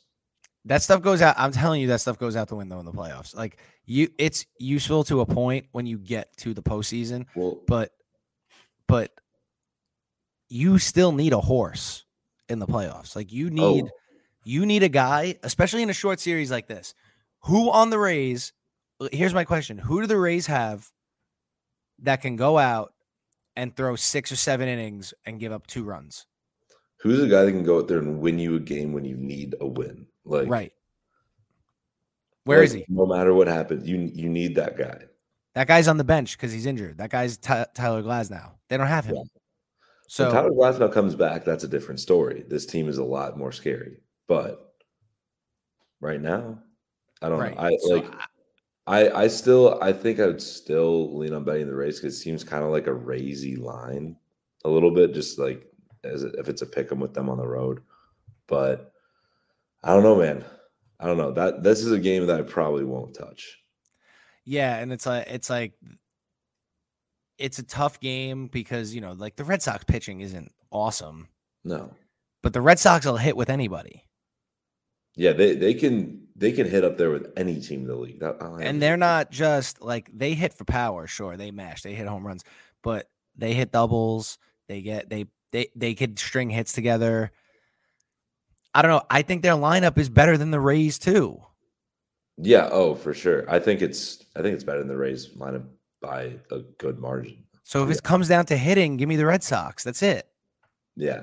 That 0.65 0.83
stuff 0.83 1.01
goes 1.01 1.23
out. 1.23 1.37
I'm 1.39 1.53
telling 1.53 1.81
you, 1.81 1.87
that 1.89 2.01
stuff 2.01 2.19
goes 2.19 2.35
out 2.35 2.49
the 2.49 2.57
window 2.57 2.81
in 2.81 2.87
the 2.87 2.93
playoffs. 2.93 3.37
Like 3.37 3.59
you, 3.87 4.09
it's 4.19 4.47
useful 4.59 5.05
to 5.05 5.21
a 5.21 5.27
point 5.27 5.67
when 5.71 5.87
you 5.87 5.97
get 5.97 6.37
to 6.39 6.55
the 6.55 6.63
postseason. 6.63 7.27
Well, 7.37 7.61
but 7.69 7.93
but 8.89 9.13
you 10.49 10.79
still 10.79 11.13
need 11.13 11.33
a 11.33 11.41
horse 11.41 12.05
in 12.49 12.59
the 12.59 12.67
playoffs. 12.67 13.15
Like 13.17 13.33
you 13.33 13.51
need 13.51 13.85
Oh. 13.85 13.91
you 14.45 14.67
need 14.67 14.83
a 14.83 14.89
guy, 14.89 15.37
especially 15.43 15.83
in 15.83 15.91
a 15.91 15.95
short 15.95 16.21
series 16.21 16.51
like 16.51 16.67
this. 16.67 16.95
Who 17.45 17.71
on 17.71 17.91
the 17.91 17.99
Rays? 17.99 18.53
Here's 19.13 19.35
my 19.35 19.45
question: 19.45 19.79
Who 19.79 20.01
do 20.01 20.07
the 20.07 20.19
Rays 20.19 20.47
have 20.47 20.91
that 22.01 22.21
can 22.23 22.37
go 22.37 22.59
out 22.59 22.95
and 23.57 23.75
throw 23.75 23.97
six 23.97 24.31
or 24.31 24.37
seven 24.37 24.69
innings 24.69 25.13
and 25.27 25.41
give 25.41 25.53
up 25.53 25.67
two 25.67 25.85
runs? 25.85 26.27
who's 27.01 27.21
the 27.21 27.29
guy 27.29 27.45
that 27.45 27.53
can 27.53 27.63
go 27.63 27.79
out 27.79 27.87
there 27.87 27.99
and 27.99 28.19
win 28.21 28.41
you 28.41 28.57
a 28.57 28.61
game 28.61 28.93
when 28.93 29.05
you 29.05 29.17
need 29.17 29.55
a 29.61 29.67
win? 29.67 30.05
Like, 30.25 30.49
right. 30.49 30.73
Where 32.45 32.63
is 32.63 32.75
like, 32.75 32.87
he? 32.89 32.95
No 32.95 33.07
matter 33.07 33.33
what 33.35 33.47
happens, 33.47 33.87
you 33.89 33.99
you 34.13 34.29
need 34.29 34.57
that 34.57 34.77
guy. 34.77 35.03
That 35.55 35.69
guy's 35.69 35.87
on 35.89 35.97
the 35.97 36.05
bench 36.05 36.37
because 36.37 36.53
he's 36.53 36.67
injured. 36.67 36.99
That 36.99 37.11
guy's 37.11 37.37
Ty- 37.37 37.67
Tyler 37.75 38.03
Glasnow. 38.03 38.53
They 38.69 38.77
don't 38.77 38.87
have 38.87 39.05
him. 39.05 39.17
Yeah. 39.17 39.23
So 40.09 40.25
when 40.25 40.33
Tyler 40.33 40.51
Glasnow 40.51 40.93
comes 40.93 41.15
back, 41.15 41.45
that's 41.45 41.65
a 41.65 41.69
different 41.69 42.01
story. 42.01 42.43
This 42.49 42.65
team 42.65 42.89
is 42.89 42.97
a 42.99 43.05
lot 43.05 43.39
more 43.39 43.53
scary. 43.53 44.01
But 44.27 44.75
right 46.01 46.21
now, 46.21 46.63
I 47.23 47.29
don't 47.29 47.39
right. 47.39 47.55
know. 47.55 47.63
I 47.63 47.77
So 47.81 47.95
like 47.97 48.15
I- 48.87 49.11
I 49.25 49.29
still 49.29 49.79
I 49.83 49.93
think 49.93 50.19
I 50.19 50.27
would 50.27 50.41
still 50.41 51.17
lean 51.19 51.35
on 51.35 51.45
betting 51.45 51.67
the 51.67 51.75
race 51.75 52.01
because 52.01 52.15
it 52.15 52.21
seems 52.21 52.43
kind 52.43 52.65
of 52.65 52.71
like 52.71 52.87
a 52.87 52.95
raisy 52.95 53.57
line 53.57 54.17
a 54.65 54.69
little 54.71 54.91
bit, 54.91 55.13
just 55.13 55.39
like 55.39 55.71
as 56.05 56.23
if 56.25 56.49
it's 56.49 56.63
a 56.63 56.67
pick 56.67 56.91
'em 56.91 57.01
with 57.01 57.13
them 57.13 57.29
on 57.29 57.37
the 57.37 57.47
road. 57.47 57.83
But 58.47 58.93
I 59.85 59.93
don't 59.93 60.03
know, 60.03 60.17
man. 60.17 60.43
I 60.99 61.07
don't 61.07 61.19
know. 61.19 61.33
That 61.33 61.63
this 61.63 61.81
is 61.81 61.93
a 61.93 61.99
game 61.99 62.27
that 62.27 62.41
I 62.41 62.43
probably 62.43 62.85
won't 62.85 63.15
touch. 63.15 63.63
Yeah, 64.45 64.77
and 64.79 64.91
it's 64.91 65.05
like 65.05 65.27
it's 65.29 65.51
like 65.51 65.75
it's 67.39 67.59
a 67.59 67.63
tough 67.63 68.01
game 68.01 68.49
because 68.49 68.95
you 68.95 69.01
know, 69.01 69.13
like 69.13 69.37
the 69.37 69.45
Red 69.45 69.63
Sox 69.63 69.85
pitching 69.85 70.21
isn't 70.21 70.53
awesome, 70.71 71.29
No. 71.65 71.95
but 72.43 72.53
the 72.53 72.61
Red 72.61 72.79
Sox 72.79 73.07
will 73.07 73.17
hit 73.17 73.37
with 73.37 73.49
anybody, 73.51 74.05
Yeah, 75.17 75.33
they 75.33 75.55
they 75.55 75.75
can 75.75 76.27
they 76.37 76.53
can 76.53 76.69
hit 76.69 76.85
up 76.85 76.97
there 76.99 77.11
with 77.11 77.33
any 77.37 77.61
team 77.61 77.81
in 77.83 77.87
the 77.89 77.97
league. 77.97 78.21
That, 78.21 78.37
and 78.61 78.81
they're 78.83 78.97
not 78.97 79.31
just 79.31 79.81
like 79.83 80.11
they 80.13 80.35
hit 80.35 80.55
for 80.55 80.65
power. 80.65 81.07
Sure, 81.07 81.37
they 81.37 81.51
mash, 81.51 81.83
they 81.83 81.95
hit 81.95 82.07
home 82.07 82.27
runs, 82.27 82.45
but 82.83 83.09
they 83.37 83.55
hit 83.55 83.73
doubles. 83.73 84.39
They 84.69 84.83
get 84.83 85.09
they 85.09 85.27
they 85.53 85.69
they 85.75 85.95
could 85.95 86.19
string 86.19 86.51
hits 86.51 86.73
together. 86.73 87.33
I 88.75 88.83
don't 88.83 88.91
know. 88.91 89.03
I 89.11 89.23
think 89.23 89.43
their 89.43 89.55
lineup 89.55 89.97
is 89.99 90.09
better 90.09 90.37
than 90.37 90.51
the 90.51 90.61
Rays 90.61 90.99
too. 90.99 91.41
Yeah, 92.37 92.69
oh, 92.71 92.95
for 92.95 93.15
sure. 93.15 93.51
I 93.51 93.59
think 93.59 93.83
it's 93.83 94.25
I 94.37 94.43
think 94.43 94.55
it's 94.55 94.63
better 94.65 94.79
than 94.79 94.89
the 94.89 94.97
Rays 94.97 95.29
lineup 95.31 95.65
by 96.01 96.39
a 96.51 96.61
good 96.79 96.99
margin. 96.99 97.45
So 97.63 97.83
if 97.83 97.89
Yeah. 97.91 97.97
it 97.97 98.03
comes 98.03 98.29
down 98.29 98.47
to 98.47 98.57
hitting, 98.57 98.97
give 98.97 99.09
me 99.09 99.17
the 99.17 99.27
Red 99.27 99.43
Sox. 99.43 99.85
That's 99.85 100.03
it. 100.03 100.27
Yeah. 100.97 101.23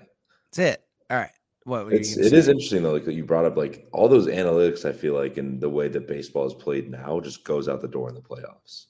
That's 0.51 0.59
it. 0.59 0.83
All 1.09 1.17
right. 1.17 1.31
What 1.63 1.91
It's 1.93 2.15
gonna 2.15 2.27
it 2.27 2.33
is 2.33 2.45
say? 2.45 2.51
interesting 2.51 2.83
though, 2.83 2.93
like 2.93 3.05
that 3.05 3.13
you 3.13 3.25
brought 3.25 3.45
up 3.45 3.57
like 3.57 3.87
all 3.91 4.07
those 4.07 4.27
analytics 4.27 4.85
I 4.85 4.91
feel 4.93 5.15
like 5.15 5.37
in 5.39 5.59
the 5.59 5.69
way 5.69 5.87
that 5.87 6.07
baseball 6.07 6.45
is 6.45 6.53
played 6.53 6.91
now 6.91 7.19
just 7.19 7.43
goes 7.43 7.67
out 7.67 7.81
the 7.81 7.87
door 7.87 8.07
in 8.09 8.15
the 8.15 8.21
playoffs. 8.21 8.85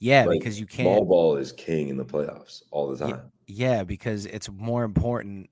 Yeah, 0.00 0.24
Like, 0.24 0.40
because 0.40 0.58
you 0.58 0.66
can't. 0.66 0.86
ball 0.86 1.04
ball 1.04 1.36
is 1.36 1.52
king 1.52 1.88
in 1.88 1.96
the 1.96 2.04
playoffs 2.04 2.62
all 2.72 2.88
the 2.88 2.96
time. 2.96 3.30
Yeah, 3.46 3.84
because 3.84 4.26
it's 4.26 4.50
more 4.50 4.82
important 4.82 5.48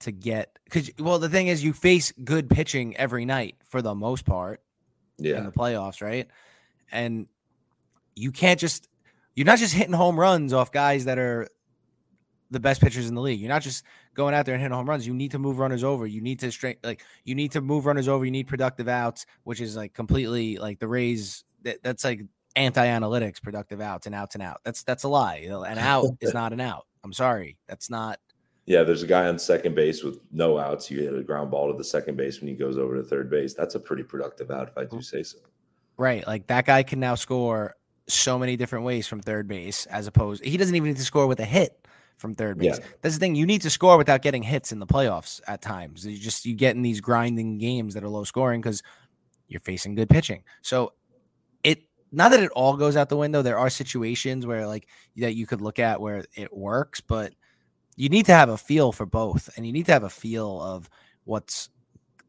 to 0.00 0.10
get 0.10 0.58
because 0.64 0.90
well, 0.98 1.20
the 1.20 1.28
thing 1.28 1.46
is, 1.46 1.62
you 1.62 1.72
face 1.72 2.12
good 2.24 2.50
pitching 2.50 2.96
every 2.96 3.24
night 3.24 3.54
for 3.64 3.80
the 3.80 3.94
most 3.94 4.24
part 4.24 4.60
Yeah. 5.18 5.38
in 5.38 5.44
the 5.44 5.52
playoffs, 5.52 6.02
right? 6.02 6.26
And 6.90 7.28
you 8.16 8.32
can't 8.32 8.58
just 8.58 8.88
you're 9.34 9.46
not 9.46 9.58
just 9.58 9.74
hitting 9.74 9.92
home 9.92 10.18
runs 10.18 10.52
off 10.52 10.72
guys 10.72 11.04
that 11.04 11.18
are 11.18 11.48
the 12.50 12.60
best 12.60 12.80
pitchers 12.80 13.08
in 13.08 13.14
the 13.14 13.20
league. 13.20 13.40
You're 13.40 13.50
not 13.50 13.62
just 13.62 13.84
going 14.14 14.34
out 14.34 14.46
there 14.46 14.54
and 14.54 14.62
hitting 14.62 14.74
home 14.74 14.88
runs. 14.88 15.06
You 15.06 15.14
need 15.14 15.32
to 15.32 15.38
move 15.38 15.58
runners 15.58 15.84
over. 15.84 16.06
You 16.06 16.20
need 16.20 16.40
to 16.40 16.50
straight 16.50 16.82
like 16.84 17.04
you 17.24 17.34
need 17.34 17.52
to 17.52 17.60
move 17.60 17.86
runners 17.86 18.08
over. 18.08 18.24
You 18.24 18.30
need 18.30 18.48
productive 18.48 18.88
outs, 18.88 19.26
which 19.44 19.60
is 19.60 19.76
like 19.76 19.92
completely 19.92 20.56
like 20.56 20.78
the 20.78 20.88
Rays. 20.88 21.44
That, 21.62 21.82
that's 21.82 22.04
like 22.04 22.22
anti-analytics, 22.54 23.42
productive 23.42 23.80
outs 23.80 24.06
and 24.06 24.14
outs 24.14 24.34
and 24.34 24.42
out. 24.42 24.60
That's 24.64 24.82
that's 24.82 25.04
a 25.04 25.08
lie. 25.08 25.46
An 25.48 25.78
out 25.78 26.06
is 26.20 26.34
not 26.34 26.52
an 26.52 26.60
out. 26.60 26.86
I'm 27.04 27.12
sorry. 27.12 27.58
That's 27.68 27.90
not 27.90 28.18
Yeah, 28.64 28.82
there's 28.82 29.02
a 29.02 29.06
guy 29.06 29.28
on 29.28 29.38
second 29.38 29.74
base 29.74 30.02
with 30.02 30.18
no 30.32 30.58
outs. 30.58 30.90
You 30.90 31.00
hit 31.00 31.14
a 31.14 31.22
ground 31.22 31.50
ball 31.50 31.70
to 31.70 31.76
the 31.76 31.84
second 31.84 32.16
base 32.16 32.40
when 32.40 32.48
he 32.48 32.54
goes 32.54 32.78
over 32.78 32.96
to 32.96 33.02
third 33.02 33.28
base. 33.28 33.54
That's 33.54 33.74
a 33.74 33.80
pretty 33.80 34.02
productive 34.02 34.50
out 34.50 34.68
if 34.68 34.78
I 34.78 34.84
do 34.84 35.02
say 35.02 35.22
so. 35.22 35.38
right. 35.98 36.26
Like 36.26 36.46
that 36.46 36.64
guy 36.64 36.82
can 36.82 37.00
now 37.00 37.16
score 37.16 37.76
so 38.08 38.38
many 38.38 38.56
different 38.56 38.84
ways 38.84 39.06
from 39.06 39.20
third 39.20 39.48
base, 39.48 39.86
as 39.86 40.06
opposed 40.06 40.44
he 40.44 40.56
doesn't 40.56 40.74
even 40.74 40.88
need 40.88 40.96
to 40.96 41.04
score 41.04 41.26
with 41.26 41.40
a 41.40 41.44
hit 41.44 41.86
from 42.16 42.34
third 42.34 42.58
base. 42.58 42.78
Yeah. 42.78 42.86
That's 43.02 43.14
the 43.16 43.20
thing. 43.20 43.34
You 43.34 43.46
need 43.46 43.62
to 43.62 43.70
score 43.70 43.98
without 43.98 44.22
getting 44.22 44.42
hits 44.42 44.72
in 44.72 44.78
the 44.78 44.86
playoffs 44.86 45.40
at 45.46 45.62
times. 45.62 46.06
You 46.06 46.16
just 46.16 46.44
you 46.46 46.54
get 46.54 46.76
in 46.76 46.82
these 46.82 47.00
grinding 47.00 47.58
games 47.58 47.94
that 47.94 48.04
are 48.04 48.08
low 48.08 48.24
scoring 48.24 48.60
because 48.60 48.82
you're 49.48 49.60
facing 49.60 49.94
good 49.94 50.08
pitching. 50.08 50.42
So 50.62 50.92
it 51.62 51.82
not 52.12 52.30
that 52.30 52.40
it 52.40 52.50
all 52.52 52.76
goes 52.76 52.96
out 52.96 53.08
the 53.08 53.16
window. 53.16 53.42
There 53.42 53.58
are 53.58 53.70
situations 53.70 54.46
where 54.46 54.66
like 54.66 54.88
that 55.16 55.34
you 55.34 55.46
could 55.46 55.60
look 55.60 55.78
at 55.78 56.00
where 56.00 56.24
it 56.34 56.56
works, 56.56 57.00
but 57.00 57.32
you 57.96 58.08
need 58.08 58.26
to 58.26 58.32
have 58.32 58.48
a 58.48 58.58
feel 58.58 58.92
for 58.92 59.06
both, 59.06 59.50
and 59.56 59.66
you 59.66 59.72
need 59.72 59.86
to 59.86 59.92
have 59.92 60.04
a 60.04 60.10
feel 60.10 60.60
of 60.60 60.88
what's 61.24 61.70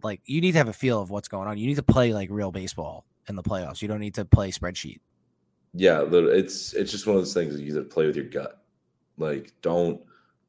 like. 0.04 0.22
You 0.26 0.42
need 0.42 0.54
to 0.54 0.58
have 0.58 0.70
a 0.70 0.74
feel 0.74 1.02
of 1.02 1.10
what's 1.10 1.28
going 1.28 1.48
on. 1.48 1.58
You 1.58 1.68
need 1.68 1.76
to 1.76 1.84
play 1.84 2.14
like 2.14 2.30
real 2.32 2.52
baseball 2.52 3.06
in 3.28 3.36
the 3.36 3.44
playoffs. 3.44 3.82
You 3.82 3.88
don't 3.88 4.00
need 4.00 4.16
to 4.16 4.26
play 4.26 4.52
spreadsheet. 4.52 5.00
Yeah, 5.74 6.06
it's 6.12 6.74
it's 6.74 6.92
just 6.92 7.08
one 7.08 7.16
of 7.16 7.22
those 7.22 7.34
things 7.34 7.54
that 7.54 7.64
you 7.64 7.74
to 7.76 7.84
play 7.84 8.08
with 8.08 8.16
your 8.16 8.26
gut. 8.26 8.64
Like 9.18 9.54
don't 9.62 10.02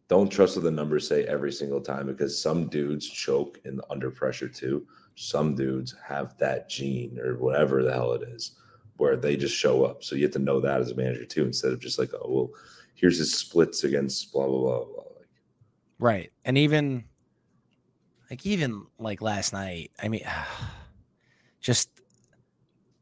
don't 0.08 0.30
trust 0.30 0.56
what 0.56 0.64
the 0.64 0.70
numbers 0.70 1.06
say 1.06 1.24
every 1.24 1.52
single 1.52 1.80
time 1.80 2.06
because 2.06 2.40
some 2.40 2.68
dudes 2.68 3.08
choke 3.08 3.60
in 3.64 3.80
under 3.90 4.10
pressure 4.10 4.48
too. 4.48 4.86
Some 5.16 5.54
dudes 5.54 5.94
have 6.06 6.36
that 6.38 6.68
gene 6.68 7.18
or 7.18 7.36
whatever 7.36 7.82
the 7.82 7.92
hell 7.92 8.12
it 8.12 8.22
is 8.22 8.52
where 8.96 9.16
they 9.16 9.36
just 9.36 9.54
show 9.54 9.84
up. 9.84 10.02
So 10.02 10.16
you 10.16 10.22
have 10.24 10.32
to 10.32 10.38
know 10.38 10.60
that 10.60 10.80
as 10.80 10.90
a 10.90 10.94
manager 10.94 11.24
too, 11.24 11.44
instead 11.44 11.72
of 11.72 11.80
just 11.80 11.98
like, 11.98 12.10
oh 12.14 12.26
well, 12.28 12.50
here's 12.94 13.18
his 13.18 13.34
splits 13.34 13.84
against 13.84 14.32
blah 14.32 14.46
blah 14.46 14.58
blah 14.58 14.84
blah. 14.84 15.04
Like, 15.16 15.28
Right. 15.98 16.32
And 16.44 16.58
even 16.58 17.04
like 18.30 18.44
even 18.44 18.86
like 18.98 19.20
last 19.20 19.52
night, 19.52 19.90
I 20.02 20.08
mean 20.08 20.22
just 21.60 21.90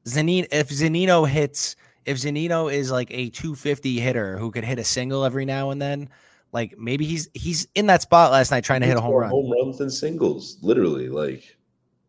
Zunino 0.06 0.46
if 0.50 0.68
Zunino 0.70 1.28
hits 1.28 1.76
if 2.06 2.18
Zunino 2.18 2.72
is 2.72 2.90
like 2.90 3.08
a 3.10 3.28
250 3.30 3.98
hitter 4.00 4.38
who 4.38 4.50
could 4.50 4.64
hit 4.64 4.78
a 4.78 4.84
single 4.84 5.24
every 5.24 5.44
now 5.44 5.70
and 5.70 5.82
then, 5.82 6.08
like 6.52 6.78
maybe 6.78 7.04
he's 7.04 7.28
he's 7.34 7.66
in 7.74 7.86
that 7.86 8.00
spot 8.02 8.30
last 8.32 8.50
night 8.50 8.64
trying 8.64 8.80
to 8.80 8.86
hit 8.86 8.96
a 8.96 9.00
home 9.00 9.14
run. 9.16 9.30
home 9.30 9.50
runs 9.52 9.80
and 9.80 9.92
singles, 9.92 10.58
literally. 10.62 11.08
Like 11.08 11.56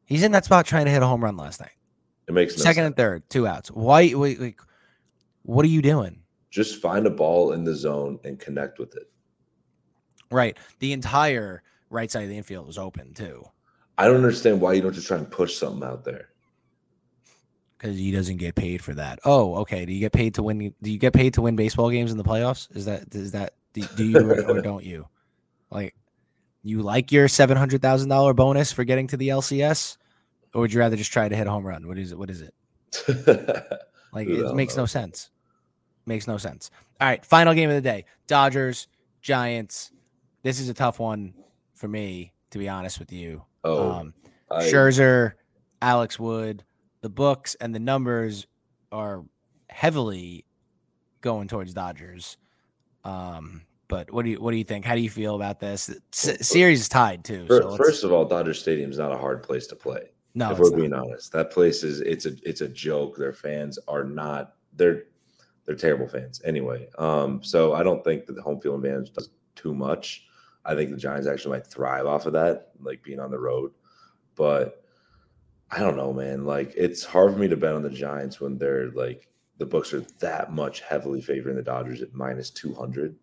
He's 0.06 0.24
in 0.24 0.32
that 0.32 0.46
spot 0.46 0.66
trying 0.66 0.86
to 0.86 0.92
hit 0.92 1.04
a 1.04 1.08
home 1.08 1.24
run 1.24 1.36
last 1.36 1.60
night. 1.60 1.72
it 2.28 2.34
makes 2.34 2.56
no 2.58 2.64
Second 2.64 2.76
sense. 2.84 2.86
and 2.88 2.96
third, 2.96 3.30
two 3.30 3.46
outs. 3.48 3.70
Why 3.70 4.14
wait, 4.14 4.40
like 4.40 4.60
what 5.44 5.66
are 5.66 5.70
you 5.70 5.82
doing? 5.82 6.22
Just 6.50 6.82
find 6.82 7.06
a 7.06 7.10
ball 7.10 7.52
in 7.54 7.64
the 7.64 7.76
zone 7.76 8.20
and 8.24 8.40
connect 8.40 8.80
with 8.80 8.96
it. 8.96 9.10
Right. 10.32 10.58
The 10.80 10.94
entire 10.94 11.64
right 11.90 12.10
side 12.12 12.24
of 12.24 12.30
the 12.30 12.38
infield 12.38 12.68
was 12.68 12.78
open 12.78 13.14
too. 13.14 13.44
I 13.98 14.06
don't 14.06 14.18
understand 14.18 14.62
why 14.62 14.74
you 14.74 14.82
don't 14.82 14.94
just 14.94 15.08
try 15.08 15.18
and 15.18 15.30
push 15.30 15.56
something 15.56 15.88
out 15.88 16.04
there. 16.06 16.30
Because 17.78 17.98
he 17.98 18.12
doesn't 18.12 18.38
get 18.38 18.56
paid 18.56 18.84
for 18.84 18.94
that. 18.96 19.20
Oh, 19.24 19.56
okay. 19.58 19.86
Do 19.86 19.94
you 19.94 20.00
get 20.00 20.12
paid 20.12 20.36
to 20.36 20.44
win? 20.44 20.74
Do 20.82 20.92
you 20.92 20.98
get 20.98 21.14
paid 21.14 21.34
to 21.36 21.42
win 21.42 21.56
baseball 21.56 21.90
games 21.90 22.12
in 22.12 22.18
the 22.18 22.24
playoffs? 22.24 22.76
Is 22.76 22.86
that 22.86 23.14
is 23.14 23.32
that 23.32 23.54
do, 23.74 23.82
do 23.96 24.06
you 24.06 24.32
or, 24.32 24.62
don't 24.62 24.84
you? 24.84 25.08
Like, 25.70 25.96
you 26.64 26.82
like 26.82 27.12
your 27.12 27.28
seven 27.28 27.58
hundred 27.58 27.82
thousand 27.82 28.08
dollar 28.08 28.34
bonus 28.34 28.72
for 28.72 28.86
getting 28.86 29.08
to 29.08 29.18
the 29.18 29.28
LCS, 29.28 29.98
or 30.54 30.62
would 30.62 30.72
you 30.72 30.80
rather 30.80 30.96
just 30.96 31.12
try 31.12 31.28
to 31.28 31.36
hit 31.36 31.46
a 31.46 31.52
home 31.52 31.68
run? 31.68 31.86
What 31.90 31.98
is 31.98 32.14
it? 32.14 32.18
What 32.18 32.30
is 32.30 32.42
it? 32.42 32.54
Like, 34.14 34.30
it 34.30 34.56
makes 34.56 34.78
no 34.78 34.86
sense. 34.86 35.30
Makes 36.06 36.26
no 36.26 36.38
sense. 36.38 36.72
All 37.02 37.08
right, 37.08 37.24
final 37.26 37.54
game 37.54 37.70
of 37.70 37.76
the 37.76 37.82
day: 37.82 38.06
Dodgers, 38.28 38.88
Giants. 39.22 39.92
This 40.42 40.62
is 40.62 40.70
a 40.70 40.74
tough 40.74 41.00
one 41.00 41.34
for 41.76 41.90
me, 41.90 42.32
to 42.52 42.58
be 42.58 42.70
honest 42.70 42.98
with 42.98 43.12
you. 43.12 43.44
oh, 43.66 43.92
um, 43.92 44.14
I, 44.50 44.64
Scherzer, 44.64 45.34
Alex 45.82 46.18
Wood, 46.18 46.64
the 47.08 47.14
books 47.14 47.56
and 47.62 47.74
the 47.74 47.80
numbers 47.80 48.48
are 48.92 49.24
heavily 49.70 50.44
going 51.22 51.48
towards 51.48 51.74
Dodgers. 51.74 52.36
Um, 53.06 53.62
But 53.88 54.12
what 54.12 54.26
do 54.26 54.32
you 54.32 54.42
what 54.42 54.52
do 54.52 54.58
you 54.58 54.66
think? 54.66 54.84
How 54.84 54.94
do 54.94 55.00
you 55.00 55.10
feel 55.10 55.36
about 55.36 55.62
this? 55.62 55.90
S- 56.12 56.46
series 56.46 56.82
is 56.82 56.90
tied 56.90 57.24
too. 57.24 57.46
So 57.48 57.78
first 57.78 58.04
of 58.04 58.12
all, 58.12 58.26
Dodger 58.26 58.54
Stadium 58.54 58.92
is 58.92 58.98
not 58.98 59.14
a 59.14 59.18
hard 59.18 59.42
place 59.42 59.68
to 59.68 59.76
play. 59.78 60.12
No, 60.36 60.52
if 60.52 60.60
we're 60.60 60.70
not. 60.72 60.76
being 60.76 60.94
honest, 60.94 61.32
that 61.32 61.50
place 61.50 61.82
is 61.82 62.02
it's 62.02 62.26
a 62.26 62.34
it's 62.44 62.60
a 62.60 62.68
joke. 62.68 63.16
Their 63.16 63.32
fans 63.32 63.80
are 63.88 64.04
not 64.04 64.56
they're 64.76 65.04
they're 65.64 65.76
terrible 65.78 66.10
fans 66.10 66.42
anyway. 66.44 66.90
Um, 67.00 67.42
so 67.42 67.74
I 67.74 67.84
don't 67.84 68.04
think 68.04 68.26
that 68.26 68.34
the 68.36 68.42
home 68.42 68.60
field 68.60 68.84
advantage 68.84 69.14
does 69.14 69.30
too 69.56 69.74
much. 69.74 70.26
I 70.66 70.76
think 70.76 70.92
the 70.92 70.98
Giants 70.98 71.26
actually 71.26 71.52
might 71.56 71.68
thrive 71.68 72.06
off 72.06 72.26
of 72.26 72.34
that, 72.34 72.72
like 72.82 73.02
being 73.02 73.22
on 73.22 73.32
the 73.32 73.40
road. 73.40 73.72
But 74.36 74.84
I 75.70 75.80
don't 75.80 75.98
know, 75.98 76.14
man. 76.14 76.46
Like 76.46 76.74
it's 76.76 77.04
hard 77.04 77.34
for 77.34 77.40
me 77.40 77.48
to 77.48 77.58
bet 77.58 77.74
on 77.74 77.84
the 77.84 77.90
Giants 77.90 78.40
when 78.40 78.58
they're 78.58 78.92
like 78.92 79.28
the 79.58 79.66
books 79.66 79.94
are 79.94 80.02
that 80.20 80.52
much 80.52 80.82
heavily 80.82 81.22
favoring 81.22 81.56
the 81.56 81.64
Dodgers 81.64 82.02
at 82.02 82.14
minus 82.14 82.50
two 82.50 82.74
hundred. 82.74 83.16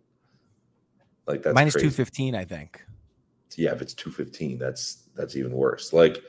Like 1.27 1.43
that's 1.43 1.55
minus 1.55 1.75
two 1.75 1.91
fifteen, 1.91 2.35
I 2.35 2.45
think. 2.45 2.85
Yeah, 3.57 3.73
if 3.73 3.81
it's 3.81 3.95
two 3.95 4.11
fifteen, 4.11 4.59
that's 4.59 5.09
that's 5.15 5.37
even 5.37 5.53
worse. 5.53 5.93
Like 5.93 6.23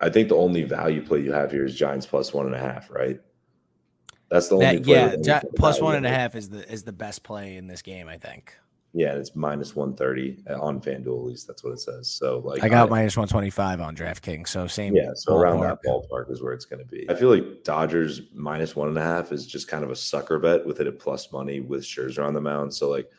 I 0.00 0.10
think 0.10 0.28
the 0.28 0.36
only 0.36 0.62
value 0.62 1.04
play 1.04 1.20
you 1.20 1.32
have 1.32 1.50
here 1.50 1.64
is 1.64 1.74
Giants 1.74 2.06
plus 2.06 2.32
one 2.32 2.46
and 2.46 2.54
a 2.54 2.60
half, 2.60 2.90
right? 2.90 3.18
That's 4.28 4.48
the 4.48 4.56
only 4.56 4.78
that, 4.78 5.24
yeah. 5.24 5.40
Plus 5.56 5.80
one 5.80 5.94
and 5.94 6.06
a 6.06 6.10
half 6.10 6.34
is 6.34 6.48
the 6.48 6.70
is 6.70 6.82
the 6.82 6.92
best 6.92 7.22
play 7.22 7.56
in 7.56 7.66
this 7.66 7.82
game, 7.82 8.08
I 8.08 8.18
think. 8.18 8.56
Yeah, 8.98 9.12
it's 9.12 9.36
minus 9.36 9.76
one 9.76 9.94
thirty 9.94 10.38
on 10.48 10.80
FanDuel. 10.80 11.18
At 11.18 11.26
least 11.26 11.46
that's 11.46 11.62
what 11.62 11.74
it 11.74 11.80
says. 11.80 12.08
So 12.08 12.38
like, 12.38 12.64
I 12.64 12.70
got 12.70 12.86
I, 12.86 12.90
minus 12.90 13.14
one 13.14 13.28
twenty 13.28 13.50
five 13.50 13.78
on 13.82 13.94
DraftKings. 13.94 14.48
So 14.48 14.66
same. 14.66 14.96
Yeah, 14.96 15.10
so 15.14 15.36
around 15.36 15.60
that 15.60 15.80
ballpark 15.86 16.30
is 16.30 16.42
where 16.42 16.54
it's 16.54 16.64
going 16.64 16.80
to 16.80 16.86
be. 16.86 17.04
I 17.10 17.14
feel 17.14 17.28
like 17.28 17.62
Dodgers 17.62 18.22
minus 18.32 18.74
one 18.74 18.88
and 18.88 18.96
a 18.96 19.02
half 19.02 19.32
is 19.32 19.46
just 19.46 19.68
kind 19.68 19.84
of 19.84 19.90
a 19.90 19.96
sucker 19.96 20.38
bet 20.38 20.64
with 20.64 20.80
it 20.80 20.86
at 20.86 20.98
plus 20.98 21.30
money 21.30 21.60
with 21.60 21.82
Scherzer 21.82 22.26
on 22.26 22.32
the 22.32 22.40
mound. 22.40 22.72
So 22.72 22.88
like, 22.88 23.10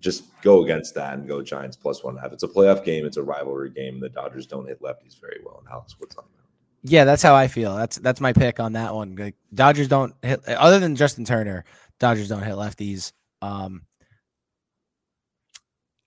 just 0.00 0.24
go 0.42 0.64
against 0.64 0.96
that 0.96 1.14
and 1.14 1.28
go 1.28 1.42
Giants 1.42 1.76
plus 1.76 2.02
one 2.02 2.14
and 2.14 2.18
a 2.18 2.22
half. 2.22 2.32
It's 2.32 2.42
a 2.42 2.48
playoff 2.48 2.84
game. 2.84 3.06
It's 3.06 3.16
a 3.16 3.22
rivalry 3.22 3.70
game. 3.70 4.00
The 4.00 4.08
Dodgers 4.08 4.48
don't 4.48 4.66
hit 4.66 4.82
lefties 4.82 5.20
very 5.20 5.38
well, 5.44 5.58
and 5.60 5.68
Alex 5.72 5.94
Wood's 6.00 6.16
on 6.16 6.24
the 6.24 6.38
mound. 6.38 6.48
Yeah, 6.82 7.04
that's 7.04 7.22
how 7.22 7.36
I 7.36 7.46
feel. 7.46 7.76
That's 7.76 7.98
that's 7.98 8.20
my 8.20 8.32
pick 8.32 8.58
on 8.58 8.72
that 8.72 8.92
one. 8.96 9.14
Like, 9.14 9.36
Dodgers 9.54 9.86
don't 9.86 10.12
hit 10.22 10.44
other 10.48 10.80
than 10.80 10.96
Justin 10.96 11.24
Turner. 11.24 11.64
Dodgers 12.00 12.28
don't 12.28 12.42
hit 12.42 12.54
lefties. 12.54 13.12
Um, 13.42 13.82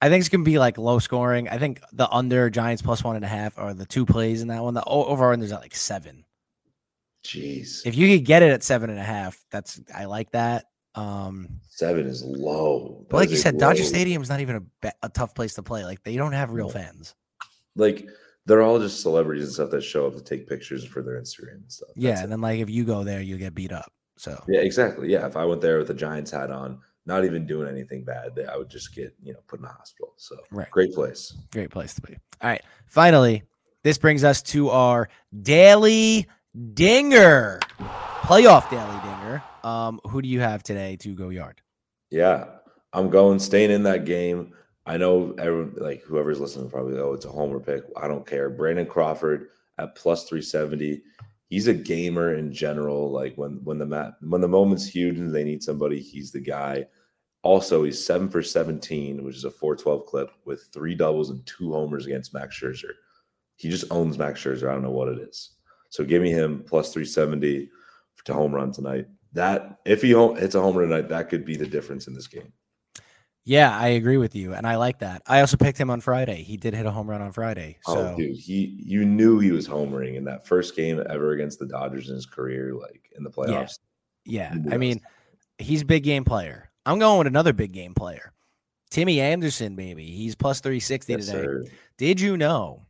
I 0.04 0.10
think 0.10 0.20
it's 0.20 0.28
gonna 0.28 0.44
be 0.44 0.60
like 0.60 0.78
low 0.78 1.00
scoring. 1.00 1.48
I 1.48 1.58
think 1.58 1.80
the 1.94 2.10
under 2.10 2.50
Giants 2.50 2.82
plus 2.82 3.06
one 3.06 3.16
and 3.16 3.24
a 3.24 3.28
half 3.30 3.58
are 3.58 3.74
the 3.74 3.86
two 3.86 4.06
plays 4.06 4.42
in 4.42 4.50
that 4.50 4.62
one. 4.62 4.74
The 4.74 4.84
over 4.84 5.32
under 5.32 5.46
is 5.46 5.54
at 5.54 5.62
like 5.62 5.74
seven. 5.74 6.26
Jeez. 7.24 7.86
If 7.86 7.96
you 7.96 8.10
could 8.10 8.26
get 8.26 8.44
it 8.44 8.52
at 8.52 8.64
seven 8.64 8.90
and 8.90 9.00
a 9.00 9.04
half, 9.04 9.42
that's 9.50 9.80
I 9.96 10.04
like 10.04 10.30
that. 10.32 10.66
Um 10.94 11.62
seven 11.70 12.06
is 12.06 12.22
low. 12.22 13.06
But 13.10 13.16
like 13.16 13.30
you 13.30 13.38
said, 13.38 13.54
low. 13.54 13.62
Dodger 13.62 13.86
Stadium 13.86 14.22
is 14.22 14.28
not 14.28 14.42
even 14.42 14.58
a, 14.58 14.60
be- 14.60 14.98
a 15.04 15.08
tough 15.08 15.34
place 15.34 15.54
to 15.54 15.64
play. 15.64 15.86
Like 15.86 16.04
they 16.04 16.18
don't 16.18 16.34
have 16.34 16.52
real 16.52 16.68
fans. 16.68 17.16
Like 17.78 18.06
they're 18.46 18.62
all 18.62 18.80
just 18.80 19.00
celebrities 19.00 19.46
and 19.46 19.54
stuff 19.54 19.70
that 19.70 19.84
show 19.84 20.06
up 20.06 20.16
to 20.16 20.22
take 20.22 20.50
pictures 20.50 20.84
for 20.84 21.02
their 21.02 21.16
Instagram 21.18 21.62
and 21.62 21.72
stuff. 21.72 21.92
That's 21.96 22.04
yeah, 22.04 22.18
and 22.18 22.26
it. 22.26 22.30
then 22.32 22.42
like 22.42 22.60
if 22.60 22.70
you 22.70 22.84
go 22.84 23.06
there, 23.06 23.22
you 23.22 23.38
get 23.38 23.56
beat 23.56 23.72
up. 23.72 23.90
So 24.18 24.44
yeah, 24.50 24.60
exactly. 24.60 25.10
Yeah, 25.10 25.26
if 25.28 25.38
I 25.38 25.46
went 25.46 25.62
there 25.62 25.78
with 25.78 25.90
a 25.92 25.94
Giants 25.94 26.32
hat 26.32 26.52
on, 26.52 26.82
not 27.06 27.26
even 27.26 27.46
doing 27.46 27.68
anything 27.68 28.04
bad, 28.04 28.36
that 28.36 28.50
I 28.50 28.58
would 28.58 28.70
just 28.70 28.96
get 28.96 29.14
you 29.22 29.34
know 29.34 29.40
put 29.48 29.60
in 29.60 29.64
the 29.64 29.70
hospital. 29.70 30.14
So 30.18 30.38
right. 30.52 30.70
great 30.72 30.94
place, 30.94 31.36
great 31.52 31.70
place 31.70 31.94
to 31.96 32.02
be. 32.02 32.16
All 32.42 32.50
right, 32.50 32.62
finally, 32.88 33.44
this 33.84 33.98
brings 33.98 34.24
us 34.24 34.42
to 34.44 34.70
our 34.70 35.10
daily 35.42 36.28
dinger, 36.74 37.60
playoff 38.22 38.70
daily 38.70 39.00
dinger. 39.02 39.44
Um, 39.64 40.00
who 40.10 40.22
do 40.22 40.28
you 40.28 40.40
have 40.42 40.64
today 40.64 40.98
to 40.98 41.14
go 41.14 41.30
yard? 41.30 41.62
Yeah, 42.10 42.46
I'm 42.92 43.10
going 43.10 43.40
staying 43.40 43.72
in 43.72 43.84
that 43.84 44.06
game. 44.06 44.54
I 44.86 44.98
know 44.98 45.34
everyone, 45.38 45.76
like 45.78 46.02
whoever's 46.04 46.40
listening, 46.40 46.70
probably 46.70 47.00
oh, 47.00 47.14
it's 47.14 47.26
a 47.26 47.30
homer 47.30 47.60
pick. 47.60 47.84
I 47.98 48.08
don't 48.08 48.28
care. 48.28 48.50
Brandon 48.50 48.86
Crawford 48.86 49.48
at 49.78 49.96
plus 49.96 50.28
three 50.28 50.42
seventy. 50.42 51.02
He's 51.50 51.68
a 51.68 51.74
gamer 51.74 52.34
in 52.34 52.52
general. 52.52 53.12
Like 53.12 53.36
when 53.36 53.60
when 53.64 53.78
the 53.78 53.86
mat 53.86 54.14
when 54.22 54.42
the 54.42 54.48
moment's 54.48 54.88
huge 54.88 55.18
and 55.18 55.34
they 55.34 55.44
need 55.44 55.64
somebody, 55.64 56.00
he's 56.00 56.32
the 56.32 56.40
guy. 56.40 56.88
Also, 57.44 57.84
he's 57.84 58.04
seven 58.04 58.30
for 58.30 58.42
seventeen, 58.42 59.24
which 59.24 59.36
is 59.36 59.44
a 59.44 59.52
four 59.52 59.76
twelve 59.76 60.06
clip 60.06 60.32
with 60.46 60.70
three 60.74 60.96
doubles 60.96 61.30
and 61.30 61.46
two 61.46 61.74
homers 61.74 62.06
against 62.06 62.34
Max 62.34 62.60
Scherzer. 62.60 62.94
He 63.58 63.70
just 63.70 63.86
owns 63.92 64.18
Max 64.18 64.42
Scherzer. 64.42 64.70
I 64.70 64.74
don't 64.74 64.84
know 64.84 64.92
what 64.92 65.10
it 65.10 65.20
is. 65.20 65.52
So 65.90 66.04
give 66.04 66.22
me 66.22 66.32
him 66.32 66.64
plus 66.66 66.92
three 66.94 67.06
seventy 67.06 67.70
to 68.26 68.34
home 68.34 68.54
run 68.54 68.72
tonight. 68.72 69.08
That 69.34 69.80
if 69.86 70.02
he 70.02 70.10
hits 70.10 70.56
a 70.56 70.62
homer 70.62 70.84
tonight, 70.84 71.10
that 71.10 71.30
could 71.30 71.46
be 71.46 71.56
the 71.56 71.68
difference 71.68 72.08
in 72.08 72.14
this 72.14 72.28
game. 72.28 72.54
Yeah, 73.46 73.78
I 73.78 73.90
agree 73.90 74.16
with 74.16 74.36
you, 74.36 74.54
and 74.54 74.66
I 74.66 74.78
like 74.78 75.00
that. 75.00 75.22
I 75.28 75.42
also 75.42 75.58
picked 75.58 75.78
him 75.78 75.90
on 75.90 76.00
Friday. 76.00 76.44
He 76.44 76.56
did 76.56 76.74
hit 76.74 76.86
a 76.86 76.92
home 76.92 77.10
run 77.10 77.22
on 77.22 77.34
Friday. 77.34 77.78
Oh, 77.86 77.94
so. 77.94 78.14
Oh, 78.14 78.18
dude, 78.18 78.38
he 78.38 78.80
you 78.82 79.04
knew 79.04 79.40
he 79.40 79.52
was 79.52 79.68
homering 79.68 80.16
in 80.16 80.24
that 80.26 80.48
first 80.48 80.78
game 80.78 81.04
ever 81.10 81.34
against 81.34 81.60
the 81.60 81.66
Dodgers 81.66 82.08
in 82.08 82.16
his 82.16 82.26
career, 82.26 82.74
like 82.74 83.12
in 83.18 83.24
the 83.24 83.30
playoffs. 83.30 83.80
Yeah, 84.26 84.54
yeah. 84.56 84.74
I 84.74 84.78
mean, 84.78 85.02
he's 85.58 85.82
a 85.82 85.86
big 85.86 86.04
game 86.04 86.24
player. 86.24 86.72
I'm 86.86 87.00
going 87.00 87.18
with 87.18 87.28
another 87.28 87.52
big 87.52 87.74
game 87.74 87.94
player, 87.94 88.32
Timmy 88.90 89.20
Anderson. 89.20 89.76
Baby, 89.76 90.06
he's 90.06 90.36
plus 90.36 90.62
three 90.62 90.80
sixty 90.80 91.12
yes, 91.12 91.26
today. 91.26 91.44
Sir. 91.44 91.64
Did 91.98 92.22
you 92.22 92.38
know 92.38 92.86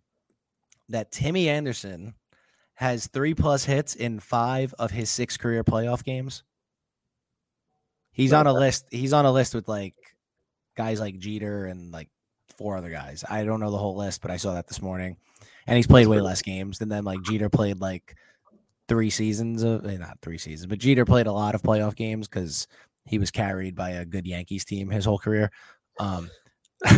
that 0.89 1.11
Timmy 1.11 1.49
Anderson 1.49 2.13
has 2.75 3.07
three 3.07 3.33
plus 3.33 3.65
hits 3.65 3.95
in 3.95 4.19
five 4.19 4.75
of 4.77 4.91
his 4.91 5.09
six 5.09 5.35
career 5.35 5.63
playoff 5.63 6.03
games? 6.03 6.43
He's 8.11 8.33
on 8.33 8.45
a 8.45 8.53
list. 8.53 8.85
He's 8.91 9.13
on 9.13 9.25
a 9.25 9.31
list 9.31 9.55
with 9.55 9.67
like 9.67 9.95
guys 10.75 10.99
like 10.99 11.17
Jeter 11.17 11.65
and 11.65 11.91
like 11.91 12.09
four 12.57 12.77
other 12.77 12.89
guys. 12.89 13.23
I 13.29 13.43
don't 13.43 13.59
know 13.59 13.71
the 13.71 13.77
whole 13.77 13.95
list, 13.95 14.21
but 14.21 14.31
I 14.31 14.37
saw 14.37 14.53
that 14.53 14.67
this 14.67 14.81
morning. 14.81 15.17
And 15.65 15.77
he's 15.77 15.87
played 15.87 16.07
way 16.07 16.19
less 16.19 16.41
games 16.41 16.79
than 16.79 16.89
them. 16.89 17.05
Like 17.05 17.21
Jeter 17.21 17.49
played 17.49 17.79
like 17.79 18.15
three 18.87 19.09
seasons 19.09 19.63
of 19.63 19.85
eh, 19.85 19.97
not 19.97 20.17
three 20.21 20.37
seasons, 20.37 20.67
but 20.67 20.79
Jeter 20.79 21.05
played 21.05 21.27
a 21.27 21.31
lot 21.31 21.55
of 21.55 21.61
playoff 21.61 21.95
games 21.95 22.27
because 22.27 22.67
he 23.05 23.17
was 23.17 23.31
carried 23.31 23.75
by 23.75 23.91
a 23.91 24.05
good 24.05 24.27
Yankees 24.27 24.65
team 24.65 24.89
his 24.89 25.05
whole 25.05 25.19
career. 25.19 25.51
Um 25.99 26.29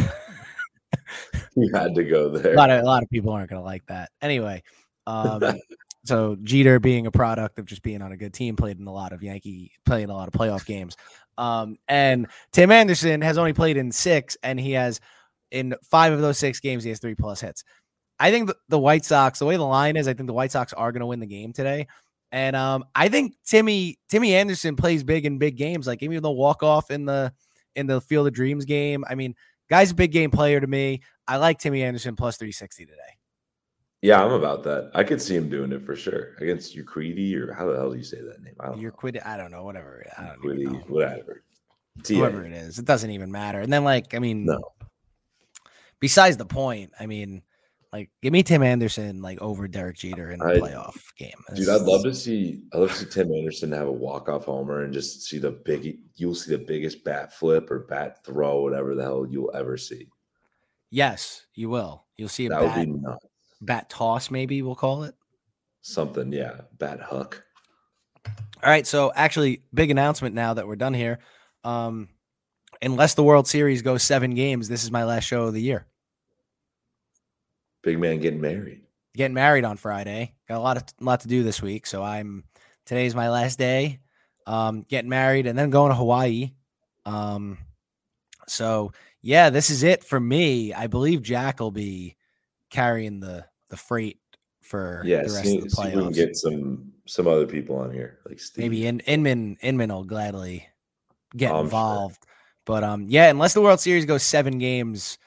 you 1.56 1.70
had 1.74 1.94
to 1.96 2.04
go 2.04 2.30
there. 2.38 2.54
A 2.54 2.58
lot 2.58 2.70
of 2.70 2.82
a 2.82 2.86
lot 2.86 3.04
of 3.04 3.10
people 3.10 3.32
aren't 3.32 3.50
gonna 3.50 3.62
like 3.62 3.86
that. 3.88 4.10
Anyway, 4.22 4.64
um 5.06 5.42
so 6.06 6.38
Jeter 6.44 6.80
being 6.80 7.08
a 7.08 7.12
product 7.12 7.60
of 7.60 7.66
just 7.66 7.82
being 7.82 8.02
on 8.02 8.12
a 8.12 8.18
good 8.18 8.34
team, 8.34 8.56
played 8.56 8.80
in 8.80 8.88
a 8.88 8.94
lot 8.94 9.12
of 9.12 9.24
Yankee, 9.24 9.72
playing 9.86 10.10
a 10.10 10.14
lot 10.14 10.28
of 10.28 10.34
playoff 10.34 10.66
games. 10.66 10.96
Um, 11.38 11.78
and 11.88 12.28
Tim 12.52 12.72
Anderson 12.72 13.22
has 13.22 13.38
only 13.38 13.54
played 13.54 13.78
in 13.78 13.92
six, 13.92 14.38
and 14.44 14.60
he 14.60 14.72
has 14.74 15.02
in 15.52 15.76
five 15.84 16.14
of 16.14 16.22
those 16.22 16.38
six 16.38 16.60
games, 16.60 16.84
he 16.84 16.90
has 16.90 17.00
three 17.00 17.16
plus 17.16 17.42
hits. 17.42 17.64
I 18.20 18.32
think 18.32 18.48
the, 18.48 18.56
the 18.70 18.80
White 18.80 19.04
Sox, 19.04 19.40
the 19.40 19.46
way 19.46 19.58
the 19.58 19.64
line 19.64 19.98
is, 19.98 20.08
I 20.08 20.14
think 20.14 20.28
the 20.28 20.34
White 20.34 20.52
Sox 20.52 20.74
are 20.74 20.92
going 20.92 21.02
to 21.02 21.08
win 21.08 21.20
the 21.20 21.26
game 21.26 21.52
today. 21.52 21.88
And 22.32 22.56
um, 22.56 22.86
I 22.94 23.10
think 23.10 23.36
Timmy 23.46 23.98
Timmy 24.10 24.36
Anderson 24.36 24.76
plays 24.76 25.04
big 25.04 25.26
in 25.26 25.38
big 25.38 25.58
games, 25.58 25.88
like 25.88 26.04
even 26.04 26.22
the 26.22 26.32
walk 26.32 26.64
off 26.64 26.92
in 26.92 27.06
the 27.06 27.34
in 27.76 27.88
the 27.88 28.02
Field 28.02 28.28
of 28.28 28.34
Dreams 28.34 28.66
game. 28.66 29.04
I 29.08 29.16
mean, 29.16 29.36
guy's 29.70 29.92
a 29.92 29.96
big 29.96 30.12
game 30.12 30.32
player 30.32 30.60
to 30.60 30.68
me. 30.68 31.02
I 31.28 31.38
like 31.38 31.60
Timmy 31.60 31.84
Anderson 31.84 32.16
plus 32.16 32.38
360 32.38 32.86
today. 32.86 32.98
Yeah, 34.02 34.24
I'm 34.24 34.34
about 34.34 34.64
that. 34.64 34.92
I 34.94 35.04
could 35.04 35.22
see 35.22 35.36
him 35.36 35.50
doing 35.50 35.72
it 35.72 35.82
for 35.84 35.96
sure 35.96 36.36
against 36.40 36.76
Urquidy 36.76 37.36
or 37.36 37.54
how 37.54 37.72
the 37.72 37.76
hell 37.76 37.92
do 37.92 37.98
you 37.98 38.04
say 38.04 38.22
that 38.22 38.42
name? 38.44 38.54
I 38.60 38.68
don't 38.68 38.82
Urquidy. 38.82 39.26
I 39.26 39.38
don't 39.38 39.52
know. 39.52 39.64
Whatever. 39.64 40.06
I 40.18 40.28
don't 40.28 40.64
know. 40.64 40.72
whatever. 40.88 41.44
Whoever 42.08 42.46
it 42.46 42.52
is, 42.52 42.78
it 42.78 42.86
doesn't 42.86 43.10
even 43.10 43.32
matter. 43.32 43.62
And 43.62 43.72
then, 43.72 43.84
like, 43.84 44.14
I 44.14 44.20
mean, 44.20 44.46
no. 44.46 44.60
Besides 46.00 46.36
the 46.38 46.46
point, 46.46 46.92
I 47.00 47.06
mean, 47.06 47.42
like, 47.94 48.12
give 48.22 48.34
me 48.34 48.44
Tim 48.44 48.62
Anderson 48.62 49.22
like 49.22 49.42
over 49.42 49.68
Derek 49.70 49.96
Jeter 49.96 50.32
in 50.32 50.40
the 50.40 50.46
I, 50.46 50.60
playoff 50.60 51.02
game. 51.18 51.32
dude, 51.56 51.70
I'd 51.70 51.82
love 51.82 52.04
to 52.04 52.14
see. 52.14 52.64
I'd 52.74 52.80
love 52.80 52.92
to 52.92 52.98
see 52.98 53.06
Tim 53.10 53.34
Anderson 53.34 53.72
have 53.72 53.88
a 53.88 53.92
walk 53.92 54.28
off 54.28 54.46
homer 54.46 54.84
and 54.84 54.94
just 54.94 55.22
see 55.24 55.38
the 55.38 55.52
big. 55.52 56.00
You'll 56.16 56.36
see 56.36 56.52
the 56.52 56.64
biggest 56.64 57.06
bat 57.06 57.34
flip 57.34 57.72
or 57.72 57.80
bat 57.80 58.24
throw, 58.26 58.62
whatever 58.62 58.94
the 58.94 59.04
hell 59.04 59.26
you'll 59.28 59.56
ever 59.56 59.78
see. 59.78 60.10
Yes, 60.92 61.46
you 61.56 61.70
will. 61.70 62.06
You'll 62.18 62.28
see 62.28 62.48
a 62.48 62.50
that 62.50 62.60
bat. 62.60 62.88
Would 63.60 63.66
be 63.66 63.72
nuts 63.72 63.80
bat 63.80 63.90
toss, 63.90 64.32
maybe 64.32 64.62
we'll 64.62 64.76
call 64.76 65.04
it. 65.04 65.16
Something, 65.82 66.34
yeah. 66.34 66.62
Bat 66.78 67.00
hook. 67.02 67.44
All 68.26 68.70
right. 68.70 68.88
So 68.88 69.12
actually, 69.16 69.62
big 69.74 69.92
announcement 69.92 70.36
now 70.36 70.56
that 70.56 70.68
we're 70.68 70.76
done 70.76 70.94
here. 70.94 71.20
Um, 71.64 72.10
unless 72.82 73.14
the 73.14 73.24
World 73.24 73.48
Series 73.48 73.82
goes 73.82 74.04
seven 74.04 74.34
games, 74.34 74.68
this 74.68 74.84
is 74.84 74.92
my 74.92 75.04
last 75.04 75.26
show 75.26 75.44
of 75.44 75.54
the 75.54 75.62
year. 75.62 75.86
Big 77.84 78.00
man 78.00 78.20
getting 78.20 78.42
married. 78.42 78.82
Getting 79.16 79.36
married 79.36 79.64
on 79.64 79.78
Friday. 79.78 80.34
Got 80.48 80.58
a 80.58 80.60
lot 80.60 80.78
of 80.78 80.84
lot 81.00 81.22
to 81.22 81.28
do 81.28 81.44
this 81.44 81.62
week. 81.62 81.86
So 81.86 82.04
I'm 82.04 82.46
today's 82.86 83.16
my 83.16 83.30
last 83.30 83.60
day. 83.60 84.00
Um, 84.48 84.82
getting 84.82 85.10
married 85.10 85.48
and 85.48 85.58
then 85.58 85.70
going 85.70 85.90
to 85.90 85.96
Hawaii. 85.96 86.52
Um, 87.06 87.60
so 88.48 88.92
yeah, 89.22 89.52
this 89.52 89.70
is 89.70 89.84
it 89.84 90.04
for 90.04 90.20
me. 90.20 90.74
I 90.74 90.88
believe 90.88 91.22
Jack 91.22 91.60
will 91.60 91.72
be 91.72 92.16
carrying 92.76 93.20
the 93.20 93.46
the 93.70 93.78
freight 93.78 94.20
for 94.62 95.02
yeah, 95.06 95.24
the 95.24 95.34
rest 95.34 95.44
see, 95.44 95.58
of 95.58 95.64
the 95.64 95.70
playoffs. 95.70 95.96
we 95.96 96.02
can 96.02 96.12
get 96.12 96.36
some 96.36 96.92
some 97.06 97.28
other 97.28 97.46
people 97.46 97.76
on 97.78 97.92
here, 97.92 98.20
like 98.28 98.40
Steve. 98.40 98.64
Maybe 98.64 98.88
in, 98.88 99.00
Inman 99.02 99.58
Inman 99.62 99.94
will 99.94 100.04
gladly 100.04 100.68
get 101.36 101.52
um, 101.52 101.66
involved. 101.66 102.20
Sure. 102.24 102.34
But 102.66 102.84
um, 102.84 103.06
yeah, 103.08 103.30
unless 103.30 103.54
the 103.54 103.62
World 103.62 103.80
Series 103.80 104.06
goes 104.06 104.24
seven 104.24 104.58
games, 104.58 105.20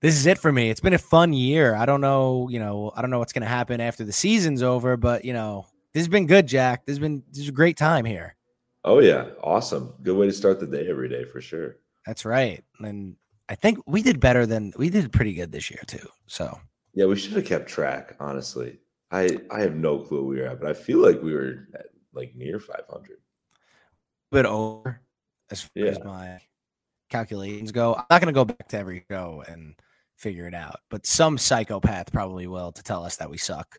this 0.00 0.16
is 0.16 0.26
it 0.26 0.38
for 0.38 0.50
me. 0.50 0.68
It's 0.68 0.80
been 0.80 0.94
a 0.94 0.98
fun 0.98 1.32
year. 1.32 1.74
I 1.76 1.86
don't 1.86 2.00
know, 2.00 2.48
you 2.50 2.58
know, 2.58 2.92
I 2.96 3.00
don't 3.00 3.10
know 3.10 3.20
what's 3.20 3.32
gonna 3.32 3.46
happen 3.46 3.80
after 3.80 4.04
the 4.04 4.12
season's 4.12 4.62
over, 4.62 4.96
but 4.96 5.24
you 5.24 5.32
know, 5.32 5.66
this 5.92 6.00
has 6.00 6.08
been 6.08 6.26
good, 6.26 6.46
Jack. 6.46 6.84
This 6.84 6.94
has 6.94 6.98
been 6.98 7.22
this 7.30 7.42
is 7.44 7.48
a 7.48 7.52
great 7.52 7.76
time 7.76 8.04
here. 8.04 8.36
Oh 8.84 8.98
yeah, 8.98 9.26
awesome. 9.42 9.94
Good 10.02 10.16
way 10.16 10.26
to 10.26 10.32
start 10.32 10.60
the 10.60 10.66
day 10.66 10.88
every 10.88 11.08
day 11.08 11.24
for 11.24 11.40
sure. 11.40 11.76
That's 12.04 12.24
right. 12.24 12.62
And 12.80 13.16
I 13.48 13.54
think 13.54 13.78
we 13.86 14.02
did 14.02 14.20
better 14.20 14.46
than 14.46 14.72
we 14.76 14.90
did 14.90 15.12
pretty 15.12 15.34
good 15.34 15.52
this 15.52 15.70
year 15.70 15.82
too. 15.86 16.08
So 16.26 16.58
yeah, 16.94 17.06
we 17.06 17.16
should 17.16 17.32
have 17.32 17.44
kept 17.44 17.68
track. 17.68 18.16
Honestly, 18.20 18.78
I 19.10 19.38
I 19.50 19.60
have 19.60 19.74
no 19.74 19.98
clue 19.98 20.22
where 20.22 20.28
we 20.28 20.40
were 20.40 20.48
at, 20.48 20.60
but 20.60 20.70
I 20.70 20.74
feel 20.74 20.98
like 20.98 21.22
we 21.22 21.34
were 21.34 21.68
at, 21.74 21.86
like 22.12 22.34
near 22.34 22.58
500. 22.58 23.18
But 24.30 24.46
over 24.46 25.00
as 25.50 25.62
far 25.62 25.70
yeah. 25.74 25.90
as 25.90 26.02
my 26.02 26.40
calculations 27.10 27.72
go. 27.72 27.94
I'm 27.94 28.04
not 28.10 28.20
going 28.20 28.32
to 28.32 28.38
go 28.38 28.44
back 28.44 28.68
to 28.68 28.78
every 28.78 29.04
go 29.08 29.44
and 29.46 29.74
figure 30.16 30.46
it 30.46 30.54
out, 30.54 30.80
but 30.90 31.06
some 31.06 31.38
psychopath 31.38 32.12
probably 32.12 32.46
will 32.46 32.72
to 32.72 32.82
tell 32.82 33.04
us 33.04 33.16
that 33.16 33.30
we 33.30 33.38
suck 33.38 33.78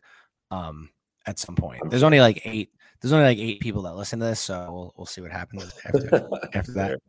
um, 0.50 0.90
at 1.26 1.38
some 1.38 1.56
point. 1.56 1.90
There's 1.90 2.02
only 2.02 2.20
like 2.20 2.42
eight. 2.44 2.70
There's 3.00 3.12
only 3.12 3.26
like 3.26 3.38
eight 3.38 3.60
people 3.60 3.82
that 3.82 3.94
listen 3.94 4.18
to 4.20 4.26
this, 4.26 4.40
so 4.40 4.66
we'll 4.70 4.94
we'll 4.96 5.06
see 5.06 5.20
what 5.20 5.30
happens 5.30 5.72
after 5.84 6.28
after 6.54 6.72
that. 6.72 7.00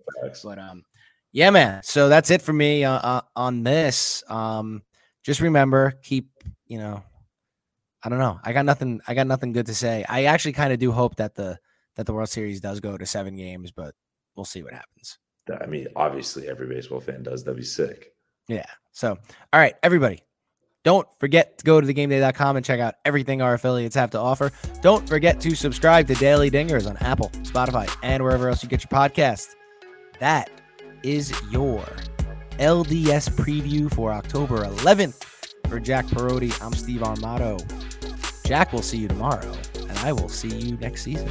But 0.43 0.59
um, 0.59 0.83
yeah, 1.31 1.49
man. 1.49 1.81
So 1.83 2.09
that's 2.09 2.31
it 2.31 2.41
for 2.41 2.53
me 2.53 2.83
uh, 2.83 2.93
uh, 2.93 3.21
on 3.35 3.63
this. 3.63 4.23
Um, 4.27 4.83
just 5.23 5.41
remember, 5.41 5.93
keep 6.03 6.29
you 6.67 6.77
know, 6.77 7.03
I 8.03 8.09
don't 8.09 8.19
know. 8.19 8.39
I 8.43 8.53
got 8.53 8.65
nothing. 8.65 9.01
I 9.07 9.13
got 9.13 9.27
nothing 9.27 9.51
good 9.51 9.65
to 9.67 9.75
say. 9.75 10.05
I 10.07 10.25
actually 10.25 10.53
kind 10.53 10.73
of 10.73 10.79
do 10.79 10.91
hope 10.91 11.17
that 11.17 11.35
the 11.35 11.59
that 11.95 12.05
the 12.05 12.13
World 12.13 12.29
Series 12.29 12.61
does 12.61 12.79
go 12.79 12.97
to 12.97 13.05
seven 13.05 13.35
games, 13.35 13.71
but 13.71 13.93
we'll 14.35 14.45
see 14.45 14.63
what 14.63 14.73
happens. 14.73 15.19
I 15.61 15.65
mean, 15.65 15.87
obviously, 15.95 16.47
every 16.47 16.67
baseball 16.67 16.99
fan 16.99 17.23
does. 17.23 17.43
That'd 17.43 17.57
be 17.57 17.63
sick. 17.63 18.13
Yeah. 18.47 18.65
So, 18.91 19.17
all 19.53 19.59
right, 19.59 19.75
everybody, 19.83 20.21
don't 20.83 21.07
forget 21.19 21.57
to 21.57 21.65
go 21.65 21.81
to 21.81 21.87
thegameday.com 21.87 22.55
and 22.55 22.65
check 22.65 22.79
out 22.79 22.95
everything 23.05 23.41
our 23.41 23.53
affiliates 23.53 23.95
have 23.95 24.11
to 24.11 24.19
offer. 24.19 24.51
Don't 24.81 25.07
forget 25.07 25.39
to 25.41 25.55
subscribe 25.55 26.07
to 26.07 26.15
Daily 26.15 26.49
Dingers 26.49 26.87
on 26.87 26.97
Apple, 26.97 27.29
Spotify, 27.43 27.89
and 28.03 28.23
wherever 28.23 28.49
else 28.49 28.63
you 28.63 28.69
get 28.69 28.83
your 28.83 28.99
podcast. 28.99 29.47
That 30.19 30.49
is 31.03 31.31
your 31.51 31.83
LDS 32.59 33.29
preview 33.29 33.93
for 33.93 34.11
October 34.11 34.65
11th. 34.65 35.25
For 35.67 35.79
Jack 35.79 36.05
Perotti, 36.07 36.51
I'm 36.61 36.73
Steve 36.73 37.01
Armato. 37.01 37.59
Jack 38.45 38.73
will 38.73 38.81
see 38.81 38.97
you 38.97 39.07
tomorrow, 39.07 39.53
and 39.87 39.97
I 39.99 40.11
will 40.11 40.29
see 40.29 40.49
you 40.49 40.77
next 40.77 41.03
season. 41.03 41.29